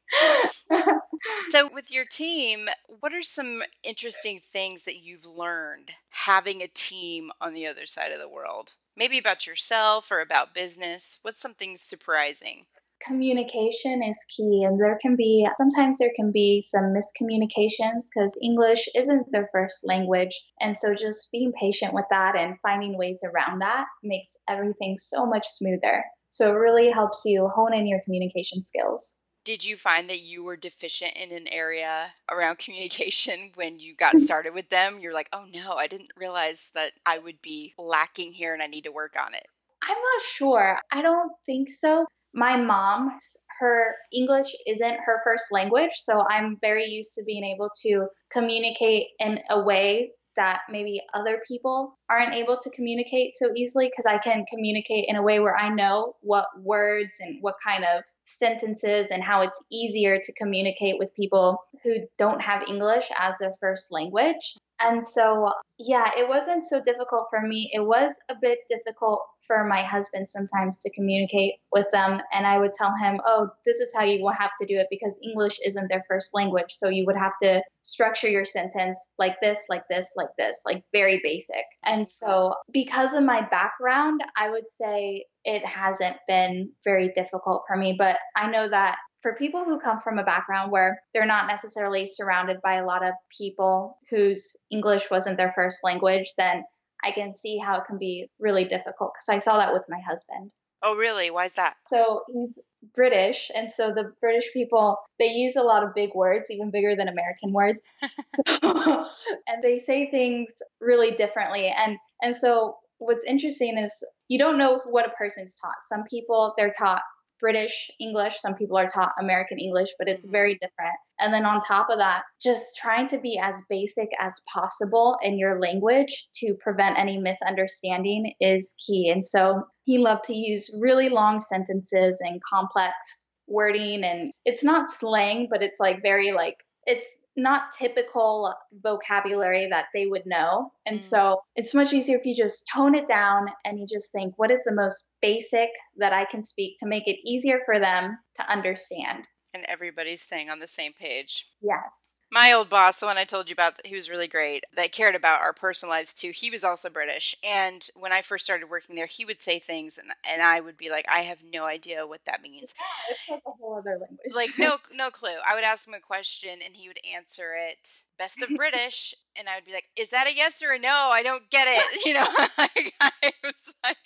so, 1.51 1.69
with 1.71 1.91
your 1.91 2.05
team, 2.05 2.69
what 2.99 3.13
are 3.13 3.21
some 3.21 3.61
interesting 3.83 4.39
things 4.39 4.83
that 4.85 4.97
you've 4.97 5.25
learned 5.25 5.91
having 6.09 6.61
a 6.61 6.67
team 6.67 7.31
on 7.39 7.53
the 7.53 7.67
other 7.67 7.85
side 7.85 8.11
of 8.11 8.19
the 8.19 8.29
world? 8.29 8.75
Maybe 8.97 9.17
about 9.17 9.45
yourself 9.45 10.11
or 10.11 10.21
about 10.21 10.55
business. 10.55 11.19
What's 11.21 11.39
something 11.39 11.77
surprising? 11.77 12.65
Communication 13.05 14.03
is 14.03 14.25
key 14.27 14.63
and 14.65 14.79
there 14.79 14.97
can 15.01 15.15
be 15.15 15.47
sometimes 15.57 15.97
there 15.97 16.11
can 16.15 16.31
be 16.31 16.61
some 16.61 16.93
miscommunications 16.93 18.07
because 18.13 18.37
english 18.43 18.89
isn't 18.93 19.31
their 19.31 19.49
first 19.53 19.79
language 19.83 20.37
and 20.59 20.75
so 20.75 20.93
just 20.93 21.31
being 21.31 21.53
patient 21.53 21.93
with 21.93 22.05
that 22.11 22.35
and 22.35 22.59
finding 22.61 22.97
ways 22.97 23.19
around 23.23 23.59
that 23.59 23.85
makes 24.03 24.37
everything 24.47 24.97
so 24.97 25.25
much 25.25 25.47
smoother. 25.47 26.03
So 26.29 26.49
it 26.49 26.57
really 26.57 26.89
helps 26.89 27.23
you 27.25 27.47
hone 27.47 27.73
in 27.73 27.87
your 27.87 28.01
communication 28.03 28.61
skills. 28.61 29.23
Did 29.45 29.65
you 29.65 29.77
find 29.77 30.09
that 30.09 30.19
you 30.19 30.43
were 30.43 30.57
deficient 30.57 31.15
in 31.15 31.31
an 31.31 31.47
area 31.47 32.13
around 32.29 32.59
communication 32.59 33.51
when 33.55 33.79
you 33.79 33.95
got 33.95 34.19
started 34.19 34.53
with 34.53 34.69
them? 34.69 34.99
You're 34.99 35.13
like 35.13 35.29
oh 35.33 35.45
no 35.51 35.73
i 35.73 35.87
didn't 35.87 36.11
realize 36.15 36.71
that 36.75 36.91
i 37.05 37.17
would 37.17 37.41
be 37.41 37.73
lacking 37.77 38.31
here 38.31 38.53
and 38.53 38.61
i 38.61 38.67
need 38.67 38.83
to 38.83 38.91
work 38.91 39.15
on 39.19 39.33
it. 39.33 39.47
I'm 39.81 39.97
not 39.97 40.21
sure. 40.21 40.77
I 40.91 41.01
don't 41.01 41.31
think 41.45 41.69
so 41.69 42.05
my 42.33 42.57
mom, 42.57 43.17
her 43.59 43.95
English 44.13 44.55
isn't 44.67 44.97
her 45.05 45.21
first 45.23 45.51
language, 45.51 45.93
so 45.93 46.21
I'm 46.29 46.57
very 46.61 46.85
used 46.85 47.13
to 47.15 47.23
being 47.25 47.43
able 47.43 47.69
to 47.83 48.07
communicate 48.31 49.07
in 49.19 49.39
a 49.49 49.61
way 49.61 50.11
that 50.35 50.61
maybe 50.69 51.01
other 51.13 51.41
people 51.45 51.97
aren't 52.09 52.33
able 52.33 52.57
to 52.57 52.69
communicate 52.69 53.33
so 53.33 53.51
easily 53.55 53.89
because 53.89 54.05
I 54.05 54.19
can 54.19 54.45
communicate 54.49 55.05
in 55.09 55.17
a 55.17 55.21
way 55.21 55.39
where 55.41 55.57
I 55.57 55.67
know 55.67 56.15
what 56.21 56.47
words 56.61 57.17
and 57.19 57.39
what 57.41 57.55
kind 57.65 57.83
of 57.83 58.03
sentences 58.23 59.11
and 59.11 59.21
how 59.21 59.41
it's 59.41 59.65
easier 59.69 60.17
to 60.17 60.33
communicate 60.33 60.97
with 60.97 61.13
people 61.13 61.61
who 61.83 61.95
don't 62.17 62.41
have 62.41 62.69
English 62.69 63.09
as 63.17 63.37
their 63.39 63.51
first 63.59 63.91
language. 63.91 64.55
And 64.81 65.05
so, 65.05 65.51
yeah, 65.77 66.09
it 66.17 66.29
wasn't 66.29 66.63
so 66.63 66.81
difficult 66.81 67.27
for 67.29 67.41
me. 67.41 67.69
It 67.73 67.85
was 67.85 68.17
a 68.29 68.35
bit 68.41 68.59
difficult 68.69 69.21
for 69.49 69.65
my 69.65 69.81
husband 69.81 70.29
sometimes 70.29 70.79
to 70.81 70.91
communicate 70.91 71.55
with 71.71 71.89
them. 71.91 72.21
And 72.31 72.45
I 72.45 72.59
would 72.59 72.75
tell 72.75 72.93
him, 72.95 73.19
oh, 73.25 73.49
this 73.65 73.79
is 73.79 73.91
how 73.95 74.03
you 74.03 74.21
will 74.23 74.31
have 74.31 74.51
to 74.61 74.67
do 74.67 74.77
it 74.77 74.85
because 74.91 75.19
English 75.23 75.57
isn't 75.65 75.89
their 75.89 76.05
first 76.07 76.35
language. 76.35 76.69
So 76.69 76.87
you 76.87 77.07
would 77.07 77.17
have 77.17 77.33
to 77.41 77.63
structure 77.81 78.27
your 78.27 78.45
sentence 78.45 79.11
like 79.17 79.37
this, 79.41 79.65
like 79.67 79.83
this, 79.89 80.13
like 80.15 80.35
this, 80.37 80.61
like 80.67 80.83
very 80.93 81.19
basic. 81.23 81.65
And 81.83 82.07
so, 82.07 82.53
because 82.71 83.13
of 83.13 83.23
my 83.23 83.41
background, 83.41 84.21
I 84.37 84.51
would 84.51 84.69
say 84.69 85.25
it 85.43 85.65
hasn't 85.65 86.17
been 86.27 86.71
very 86.83 87.09
difficult 87.15 87.63
for 87.67 87.75
me. 87.75 87.95
But 87.97 88.19
I 88.35 88.51
know 88.51 88.69
that 88.69 88.97
for 89.21 89.35
people 89.35 89.65
who 89.65 89.79
come 89.79 89.99
from 89.99 90.19
a 90.19 90.23
background 90.23 90.71
where 90.71 91.01
they're 91.13 91.25
not 91.25 91.47
necessarily 91.47 92.05
surrounded 92.05 92.57
by 92.63 92.75
a 92.75 92.85
lot 92.85 93.03
of 93.03 93.13
people 93.35 93.97
whose 94.11 94.55
English 94.71 95.09
wasn't 95.09 95.37
their 95.37 95.51
first 95.53 95.83
language, 95.83 96.33
then 96.37 96.63
I 97.03 97.11
can 97.11 97.33
see 97.33 97.57
how 97.57 97.77
it 97.79 97.85
can 97.85 97.97
be 97.97 98.29
really 98.39 98.65
difficult 98.65 99.13
because 99.13 99.29
I 99.29 99.39
saw 99.39 99.57
that 99.57 99.73
with 99.73 99.83
my 99.89 99.99
husband. 100.07 100.51
Oh, 100.81 100.95
really? 100.95 101.29
Why 101.29 101.45
is 101.45 101.53
that? 101.53 101.75
So 101.87 102.23
he's 102.31 102.61
British, 102.95 103.51
and 103.53 103.69
so 103.69 103.93
the 103.93 104.13
British 104.21 104.53
people 104.53 104.97
they 105.19 105.27
use 105.27 105.57
a 105.57 105.63
lot 105.63 105.83
of 105.83 105.93
big 105.93 106.11
words, 106.15 106.49
even 106.49 106.71
bigger 106.71 106.95
than 106.95 107.09
American 107.09 107.51
words. 107.51 107.91
so, 108.27 109.05
and 109.47 109.61
they 109.61 109.77
say 109.77 110.09
things 110.09 110.61
really 110.79 111.11
differently, 111.11 111.67
and 111.67 111.97
and 112.21 112.35
so 112.35 112.77
what's 112.99 113.25
interesting 113.25 113.77
is 113.77 114.05
you 114.29 114.39
don't 114.39 114.57
know 114.57 114.81
what 114.85 115.05
a 115.05 115.11
person's 115.11 115.59
taught. 115.59 115.83
Some 115.87 116.03
people 116.09 116.53
they're 116.57 116.73
taught 116.77 117.01
British 117.39 117.89
English, 117.99 118.39
some 118.39 118.55
people 118.55 118.77
are 118.77 118.87
taught 118.87 119.13
American 119.19 119.59
English, 119.59 119.89
but 119.97 120.07
it's 120.07 120.25
mm-hmm. 120.25 120.33
very 120.33 120.53
different. 120.55 120.95
And 121.19 121.33
then 121.33 121.45
on 121.45 121.59
top 121.61 121.87
of 121.89 121.99
that, 121.99 122.23
just 122.41 122.77
trying 122.77 123.07
to 123.07 123.19
be 123.19 123.39
as 123.41 123.63
basic 123.69 124.09
as 124.19 124.41
possible 124.51 125.17
in 125.21 125.37
your 125.37 125.59
language 125.59 126.29
to 126.35 126.55
prevent 126.59 126.97
any 126.97 127.17
misunderstanding 127.17 128.33
is 128.39 128.75
key. 128.85 129.09
And 129.09 129.23
so 129.23 129.63
he 129.85 129.97
loved 129.97 130.25
to 130.25 130.35
use 130.35 130.77
really 130.79 131.09
long 131.09 131.39
sentences 131.39 132.21
and 132.21 132.41
complex 132.43 133.29
wording 133.47 134.03
and 134.03 134.31
it's 134.45 134.63
not 134.63 134.89
slang, 134.89 135.47
but 135.49 135.63
it's 135.63 135.79
like 135.79 136.01
very 136.01 136.31
like 136.31 136.55
it's 136.85 137.19
not 137.39 137.71
typical 137.71 138.53
vocabulary 138.71 139.67
that 139.67 139.85
they 139.93 140.07
would 140.07 140.25
know. 140.25 140.71
And 140.85 140.99
mm. 140.99 141.01
so 141.01 141.39
it's 141.55 141.73
much 141.73 141.93
easier 141.93 142.17
if 142.17 142.25
you 142.25 142.35
just 142.35 142.69
tone 142.73 142.95
it 142.95 143.07
down 143.07 143.47
and 143.65 143.79
you 143.79 143.85
just 143.87 144.11
think, 144.11 144.33
what 144.37 144.51
is 144.51 144.63
the 144.63 144.75
most 144.75 145.15
basic 145.21 145.69
that 145.97 146.13
I 146.13 146.25
can 146.25 146.41
speak 146.41 146.77
to 146.79 146.87
make 146.87 147.07
it 147.07 147.17
easier 147.25 147.61
for 147.65 147.79
them 147.79 148.17
to 148.35 148.51
understand? 148.51 149.25
And 149.53 149.65
everybody's 149.67 150.21
staying 150.21 150.49
on 150.49 150.59
the 150.59 150.67
same 150.67 150.93
page. 150.93 151.49
Yes 151.61 152.18
my 152.31 152.51
old 152.53 152.69
boss, 152.69 152.97
the 152.97 153.05
one 153.07 153.17
I 153.17 153.23
told 153.23 153.49
you 153.49 153.53
about, 153.53 153.85
he 153.85 153.95
was 153.95 154.09
really 154.09 154.27
great, 154.27 154.63
that 154.75 154.91
cared 154.91 155.15
about 155.15 155.41
our 155.41 155.53
personal 155.53 155.93
lives 155.93 156.13
too. 156.13 156.31
He 156.33 156.51
was 156.51 156.63
also 156.63 156.89
British. 156.89 157.35
And 157.43 157.87
when 157.95 158.11
I 158.11 158.21
first 158.21 158.45
started 158.45 158.69
working 158.69 158.95
there, 158.95 159.07
he 159.07 159.25
would 159.25 159.41
say 159.41 159.57
things 159.59 159.97
and, 159.97 160.11
and 160.29 160.41
I 160.41 160.59
would 160.59 160.77
be 160.77 160.89
like, 160.89 161.05
I 161.09 161.21
have 161.21 161.39
no 161.53 161.65
idea 161.65 162.05
what 162.07 162.25
that 162.25 162.41
means. 162.41 162.73
It's 163.09 163.29
like 163.29 163.41
a 163.45 163.51
whole 163.51 163.77
other 163.77 163.97
language. 163.97 164.19
Like, 164.35 164.51
no, 164.59 164.77
no 164.93 165.09
clue. 165.09 165.37
I 165.47 165.55
would 165.55 165.63
ask 165.63 165.87
him 165.87 165.93
a 165.95 165.99
question 165.99 166.59
and 166.63 166.75
he 166.75 166.87
would 166.87 166.99
answer 167.15 167.53
it 167.57 168.03
best 168.17 168.41
of 168.43 168.49
British. 168.55 169.15
and 169.37 169.49
I 169.49 169.55
would 169.55 169.65
be 169.65 169.73
like, 169.73 169.85
is 169.97 170.09
that 170.11 170.27
a 170.27 170.35
yes 170.35 170.61
or 170.61 170.71
a 170.71 170.79
no? 170.79 171.09
I 171.11 171.23
don't 171.23 171.49
get 171.49 171.67
it. 171.69 172.05
You 172.05 172.13
know, 172.13 172.27
like, 172.57 172.93
I 173.01 173.31
was 173.43 173.73
like, 173.83 173.97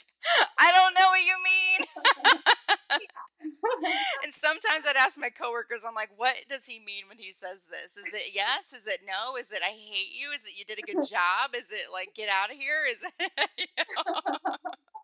I 0.57 0.71
don't 0.71 0.93
know 0.93 1.07
what 1.09 1.21
you 1.25 1.35
mean. 1.43 1.87
and 4.23 4.33
sometimes 4.33 4.85
I'd 4.87 4.97
ask 4.97 5.19
my 5.19 5.29
coworkers, 5.29 5.83
I'm 5.87 5.95
like, 5.95 6.11
what 6.15 6.35
does 6.49 6.65
he 6.65 6.79
mean 6.79 7.05
when 7.07 7.17
he 7.17 7.31
says 7.31 7.65
this? 7.69 7.97
Is 7.97 8.13
it 8.13 8.33
yes? 8.33 8.73
Is 8.73 8.87
it 8.87 9.01
no? 9.05 9.37
Is 9.37 9.51
it 9.51 9.61
I 9.63 9.71
hate 9.71 10.11
you? 10.13 10.31
Is 10.31 10.45
it 10.45 10.57
you 10.57 10.65
did 10.65 10.79
a 10.79 10.85
good 10.85 11.07
job? 11.07 11.55
Is 11.55 11.69
it 11.71 11.91
like 11.91 12.13
get 12.15 12.29
out 12.29 12.51
of 12.51 12.57
here? 12.57 12.83
Is 12.89 12.99
it 13.19 13.31
you 13.57 13.65
know? 13.77 14.55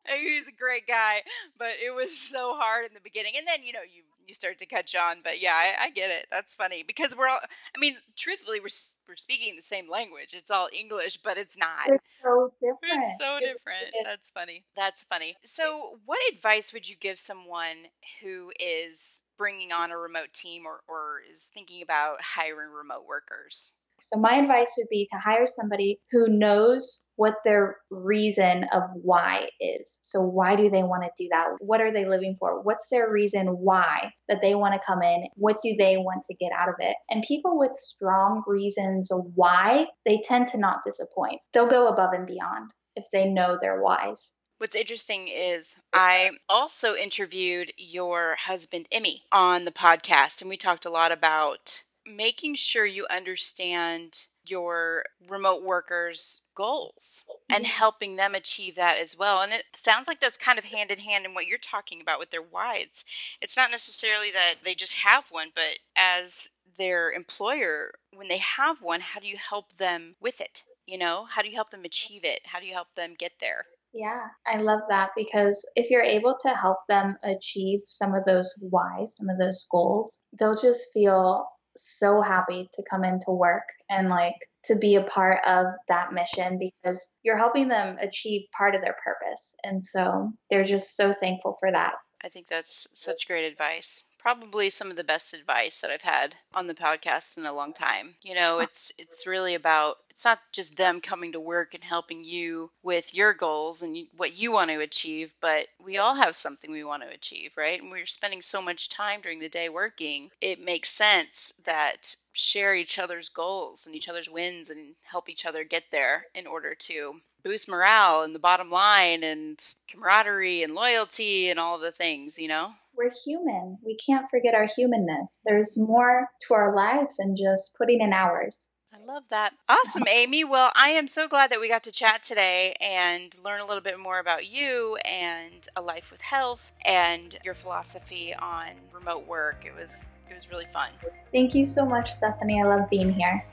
he 0.17 0.37
was 0.37 0.47
a 0.47 0.55
great 0.55 0.87
guy, 0.87 1.21
but 1.57 1.79
it 1.83 1.93
was 1.93 2.15
so 2.17 2.55
hard 2.57 2.87
in 2.87 2.93
the 2.93 3.03
beginning. 3.03 3.33
And 3.37 3.47
then, 3.47 3.65
you 3.65 3.73
know, 3.73 3.85
you 3.85 4.03
you 4.29 4.35
start 4.35 4.59
to 4.59 4.65
catch 4.65 4.95
on. 4.95 5.17
But 5.23 5.41
yeah, 5.41 5.53
I, 5.53 5.85
I, 5.85 5.89
get 5.89 6.09
it. 6.09 6.27
That's 6.31 6.53
funny 6.53 6.83
because 6.83 7.17
we're 7.17 7.27
all. 7.27 7.39
I 7.41 7.79
mean, 7.79 7.97
truthfully, 8.15 8.59
we're 8.59 8.69
we're 9.07 9.15
speaking 9.15 9.55
the 9.55 9.61
same 9.61 9.89
language. 9.89 10.29
It's 10.31 10.51
all 10.51 10.69
English, 10.77 11.17
but 11.17 11.37
it's 11.37 11.57
not. 11.57 11.87
It's 11.87 12.03
so 12.23 12.53
different. 12.61 13.07
It's 13.07 13.19
so 13.19 13.39
different. 13.39 13.93
That's 14.03 14.29
funny. 14.29 14.63
That's 14.75 15.03
funny. 15.03 15.35
So, 15.43 15.99
what 16.05 16.19
advice 16.31 16.71
would 16.71 16.87
you 16.87 16.95
give 16.95 17.19
someone 17.19 17.89
who 18.21 18.51
is 18.59 19.23
bringing 19.37 19.71
on 19.71 19.91
a 19.91 19.97
remote 19.97 20.33
team 20.33 20.65
or, 20.65 20.81
or 20.87 21.21
is 21.29 21.49
thinking 21.51 21.81
about 21.81 22.21
hiring 22.21 22.71
remote 22.71 23.05
workers? 23.07 23.73
So, 24.01 24.19
my 24.19 24.35
advice 24.35 24.75
would 24.77 24.87
be 24.89 25.07
to 25.11 25.19
hire 25.19 25.45
somebody 25.45 25.99
who 26.11 26.27
knows 26.27 27.11
what 27.15 27.35
their 27.43 27.77
reason 27.89 28.65
of 28.71 28.83
why 28.93 29.49
is. 29.59 29.99
So, 30.01 30.21
why 30.21 30.55
do 30.55 30.69
they 30.69 30.83
want 30.83 31.03
to 31.03 31.23
do 31.23 31.29
that? 31.31 31.49
What 31.59 31.81
are 31.81 31.91
they 31.91 32.05
living 32.05 32.35
for? 32.39 32.61
What's 32.61 32.89
their 32.89 33.11
reason 33.11 33.47
why 33.47 34.11
that 34.27 34.41
they 34.41 34.55
want 34.55 34.73
to 34.73 34.81
come 34.85 35.01
in? 35.01 35.27
What 35.35 35.61
do 35.61 35.75
they 35.77 35.97
want 35.97 36.23
to 36.23 36.35
get 36.35 36.51
out 36.57 36.69
of 36.69 36.75
it? 36.79 36.95
And 37.09 37.23
people 37.27 37.57
with 37.57 37.73
strong 37.73 38.43
reasons 38.47 39.11
why, 39.35 39.87
they 40.05 40.19
tend 40.23 40.47
to 40.47 40.59
not 40.59 40.83
disappoint. 40.85 41.41
They'll 41.53 41.67
go 41.67 41.87
above 41.87 42.13
and 42.13 42.27
beyond 42.27 42.71
if 42.95 43.05
they 43.11 43.25
know 43.27 43.57
their 43.59 43.81
whys. 43.81 44.39
What's 44.59 44.75
interesting 44.75 45.29
is 45.29 45.77
I 45.93 46.31
also 46.49 46.93
interviewed 46.93 47.71
your 47.77 48.35
husband, 48.37 48.87
Aimee, 48.91 49.23
on 49.31 49.63
the 49.63 49.71
podcast, 49.71 50.41
and 50.41 50.49
we 50.49 50.57
talked 50.57 50.85
a 50.85 50.89
lot 50.89 51.13
about 51.13 51.85
making 52.09 52.55
sure 52.55 52.85
you 52.85 53.05
understand 53.09 54.27
your 54.45 55.03
remote 55.27 55.63
workers' 55.63 56.41
goals 56.55 57.25
and 57.49 57.63
mm-hmm. 57.63 57.71
helping 57.71 58.15
them 58.15 58.33
achieve 58.33 58.75
that 58.75 58.97
as 58.97 59.17
well. 59.17 59.41
And 59.41 59.51
it 59.51 59.63
sounds 59.75 60.07
like 60.07 60.19
that's 60.19 60.37
kind 60.37 60.57
of 60.57 60.65
hand 60.65 60.91
in 60.91 60.99
hand 60.99 61.25
in 61.25 61.33
what 61.33 61.47
you're 61.47 61.57
talking 61.59 62.01
about 62.01 62.19
with 62.19 62.31
their 62.31 62.41
why. 62.41 62.77
It's, 62.79 63.05
it's 63.41 63.55
not 63.55 63.71
necessarily 63.71 64.31
that 64.31 64.55
they 64.63 64.73
just 64.73 64.99
have 64.99 65.27
one, 65.29 65.49
but 65.53 65.79
as 65.95 66.51
their 66.77 67.11
employer, 67.11 67.91
when 68.15 68.27
they 68.27 68.39
have 68.39 68.81
one, 68.81 69.01
how 69.01 69.19
do 69.19 69.27
you 69.27 69.37
help 69.37 69.73
them 69.73 70.15
with 70.19 70.41
it? 70.41 70.63
You 70.85 70.97
know, 70.97 71.25
how 71.25 71.41
do 71.41 71.49
you 71.49 71.55
help 71.55 71.69
them 71.69 71.85
achieve 71.85 72.21
it? 72.23 72.41
How 72.45 72.59
do 72.59 72.65
you 72.65 72.73
help 72.73 72.95
them 72.95 73.13
get 73.17 73.33
there? 73.39 73.65
Yeah, 73.93 74.27
I 74.45 74.57
love 74.57 74.81
that 74.89 75.11
because 75.15 75.67
if 75.75 75.89
you're 75.89 76.03
able 76.03 76.37
to 76.41 76.49
help 76.49 76.77
them 76.87 77.17
achieve 77.23 77.81
some 77.83 78.13
of 78.13 78.23
those 78.25 78.63
whys, 78.69 79.17
some 79.17 79.29
of 79.29 79.39
those 79.39 79.67
goals, 79.71 80.23
they'll 80.37 80.59
just 80.59 80.93
feel 80.93 81.47
so 81.81 82.21
happy 82.21 82.69
to 82.73 82.83
come 82.89 83.03
into 83.03 83.31
work 83.31 83.63
and 83.89 84.09
like 84.09 84.35
to 84.65 84.77
be 84.77 84.95
a 84.95 85.03
part 85.03 85.39
of 85.45 85.65
that 85.87 86.13
mission 86.13 86.59
because 86.59 87.19
you're 87.23 87.37
helping 87.37 87.69
them 87.69 87.97
achieve 87.99 88.43
part 88.57 88.75
of 88.75 88.81
their 88.81 88.95
purpose. 89.03 89.55
And 89.63 89.83
so 89.83 90.31
they're 90.49 90.65
just 90.65 90.95
so 90.95 91.13
thankful 91.13 91.55
for 91.59 91.71
that. 91.71 91.93
I 92.23 92.29
think 92.29 92.47
that's 92.47 92.87
such 92.93 93.27
great 93.27 93.49
advice. 93.49 94.03
Probably 94.19 94.69
some 94.69 94.91
of 94.91 94.97
the 94.97 95.03
best 95.03 95.33
advice 95.33 95.79
that 95.81 95.89
I've 95.89 96.01
had 96.01 96.35
on 96.53 96.67
the 96.67 96.73
podcast 96.73 97.37
in 97.37 97.45
a 97.45 97.53
long 97.53 97.73
time. 97.73 98.15
You 98.21 98.35
know, 98.35 98.59
it's 98.59 98.91
it's 98.97 99.25
really 99.25 99.55
about 99.55 99.97
it's 100.19 100.25
not 100.25 100.39
just 100.51 100.75
them 100.75 100.99
coming 100.99 101.31
to 101.31 101.39
work 101.39 101.73
and 101.73 101.81
helping 101.81 102.25
you 102.25 102.71
with 102.83 103.15
your 103.15 103.33
goals 103.33 103.81
and 103.81 104.07
what 104.17 104.37
you 104.37 104.51
want 104.51 104.69
to 104.69 104.81
achieve, 104.81 105.33
but 105.39 105.67
we 105.81 105.97
all 105.97 106.15
have 106.15 106.35
something 106.35 106.73
we 106.73 106.83
want 106.83 107.03
to 107.03 107.09
achieve, 107.09 107.51
right? 107.55 107.81
And 107.81 107.89
we're 107.89 108.05
spending 108.05 108.41
so 108.41 108.61
much 108.61 108.89
time 108.89 109.21
during 109.21 109.39
the 109.39 109.47
day 109.47 109.69
working. 109.69 110.31
It 110.41 110.59
makes 110.59 110.89
sense 110.89 111.53
that 111.63 112.17
share 112.33 112.75
each 112.75 112.99
other's 112.99 113.29
goals 113.29 113.87
and 113.87 113.95
each 113.95 114.09
other's 114.09 114.29
wins 114.29 114.69
and 114.69 114.95
help 115.03 115.29
each 115.29 115.45
other 115.45 115.63
get 115.63 115.85
there 115.89 116.25
in 116.35 116.45
order 116.45 116.75
to 116.75 117.21
boost 117.41 117.69
morale 117.69 118.21
and 118.21 118.35
the 118.35 118.39
bottom 118.39 118.69
line 118.69 119.23
and 119.23 119.57
camaraderie 119.89 120.63
and 120.63 120.75
loyalty 120.75 121.49
and 121.49 121.57
all 121.57 121.79
the 121.79 121.93
things, 121.93 122.37
you 122.37 122.49
know? 122.49 122.73
We're 122.99 123.11
human. 123.25 123.77
We 123.81 123.95
can't 123.95 124.27
forget 124.29 124.53
our 124.53 124.65
humanness. 124.75 125.41
There's 125.45 125.77
more 125.77 126.27
to 126.41 126.53
our 126.53 126.75
lives 126.75 127.15
than 127.15 127.33
just 127.33 127.77
putting 127.77 128.01
in 128.01 128.11
hours. 128.11 128.75
I 128.93 128.97
love 129.05 129.23
that. 129.29 129.53
Awesome, 129.69 130.03
Aimee. 130.05 130.43
Well, 130.43 130.73
I 130.75 130.89
am 130.89 131.07
so 131.07 131.29
glad 131.29 131.49
that 131.49 131.61
we 131.61 131.69
got 131.69 131.81
to 131.83 131.93
chat 131.93 132.23
today 132.23 132.75
and 132.81 133.33
learn 133.41 133.61
a 133.61 133.65
little 133.65 133.81
bit 133.81 133.97
more 133.97 134.19
about 134.19 134.47
you 134.47 134.97
and 135.05 135.65
a 135.77 135.81
life 135.81 136.11
with 136.11 136.19
health 136.19 136.73
and 136.85 137.39
your 137.45 137.53
philosophy 137.53 138.35
on 138.35 138.71
remote 138.91 139.25
work. 139.25 139.63
It 139.65 139.73
was 139.73 140.09
it 140.29 140.33
was 140.33 140.49
really 140.51 140.65
fun. 140.65 140.89
Thank 141.33 141.55
you 141.55 141.63
so 141.63 141.85
much, 141.85 142.11
Stephanie. 142.11 142.61
I 142.61 142.65
love 142.65 142.89
being 142.89 143.13
here. 143.13 143.45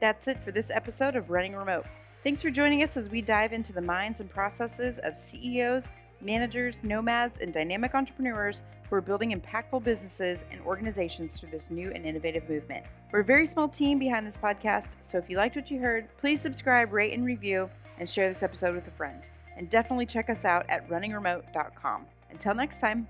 That's 0.00 0.28
it 0.28 0.38
for 0.38 0.52
this 0.52 0.70
episode 0.70 1.16
of 1.16 1.30
Running 1.30 1.56
Remote. 1.56 1.86
Thanks 2.22 2.40
for 2.40 2.50
joining 2.50 2.84
us 2.84 2.96
as 2.96 3.10
we 3.10 3.20
dive 3.20 3.52
into 3.52 3.72
the 3.72 3.80
minds 3.80 4.20
and 4.20 4.30
processes 4.30 5.00
of 5.02 5.18
CEOs, 5.18 5.90
managers, 6.20 6.76
nomads, 6.84 7.40
and 7.40 7.52
dynamic 7.52 7.96
entrepreneurs 7.96 8.62
who 8.88 8.94
are 8.94 9.00
building 9.00 9.32
impactful 9.32 9.82
businesses 9.82 10.44
and 10.52 10.60
organizations 10.60 11.32
through 11.32 11.50
this 11.50 11.68
new 11.68 11.90
and 11.90 12.06
innovative 12.06 12.48
movement. 12.48 12.84
We're 13.10 13.20
a 13.20 13.24
very 13.24 13.44
small 13.44 13.68
team 13.68 13.98
behind 13.98 14.24
this 14.24 14.36
podcast, 14.36 14.98
so 15.00 15.18
if 15.18 15.28
you 15.28 15.36
liked 15.36 15.56
what 15.56 15.68
you 15.68 15.80
heard, 15.80 16.06
please 16.16 16.40
subscribe, 16.40 16.92
rate, 16.92 17.12
and 17.12 17.24
review, 17.24 17.68
and 17.98 18.08
share 18.08 18.28
this 18.28 18.44
episode 18.44 18.76
with 18.76 18.86
a 18.86 18.92
friend. 18.92 19.28
And 19.56 19.68
definitely 19.68 20.06
check 20.06 20.30
us 20.30 20.44
out 20.44 20.64
at 20.68 20.88
runningremote.com. 20.88 22.06
Until 22.30 22.54
next 22.54 22.78
time. 22.78 23.08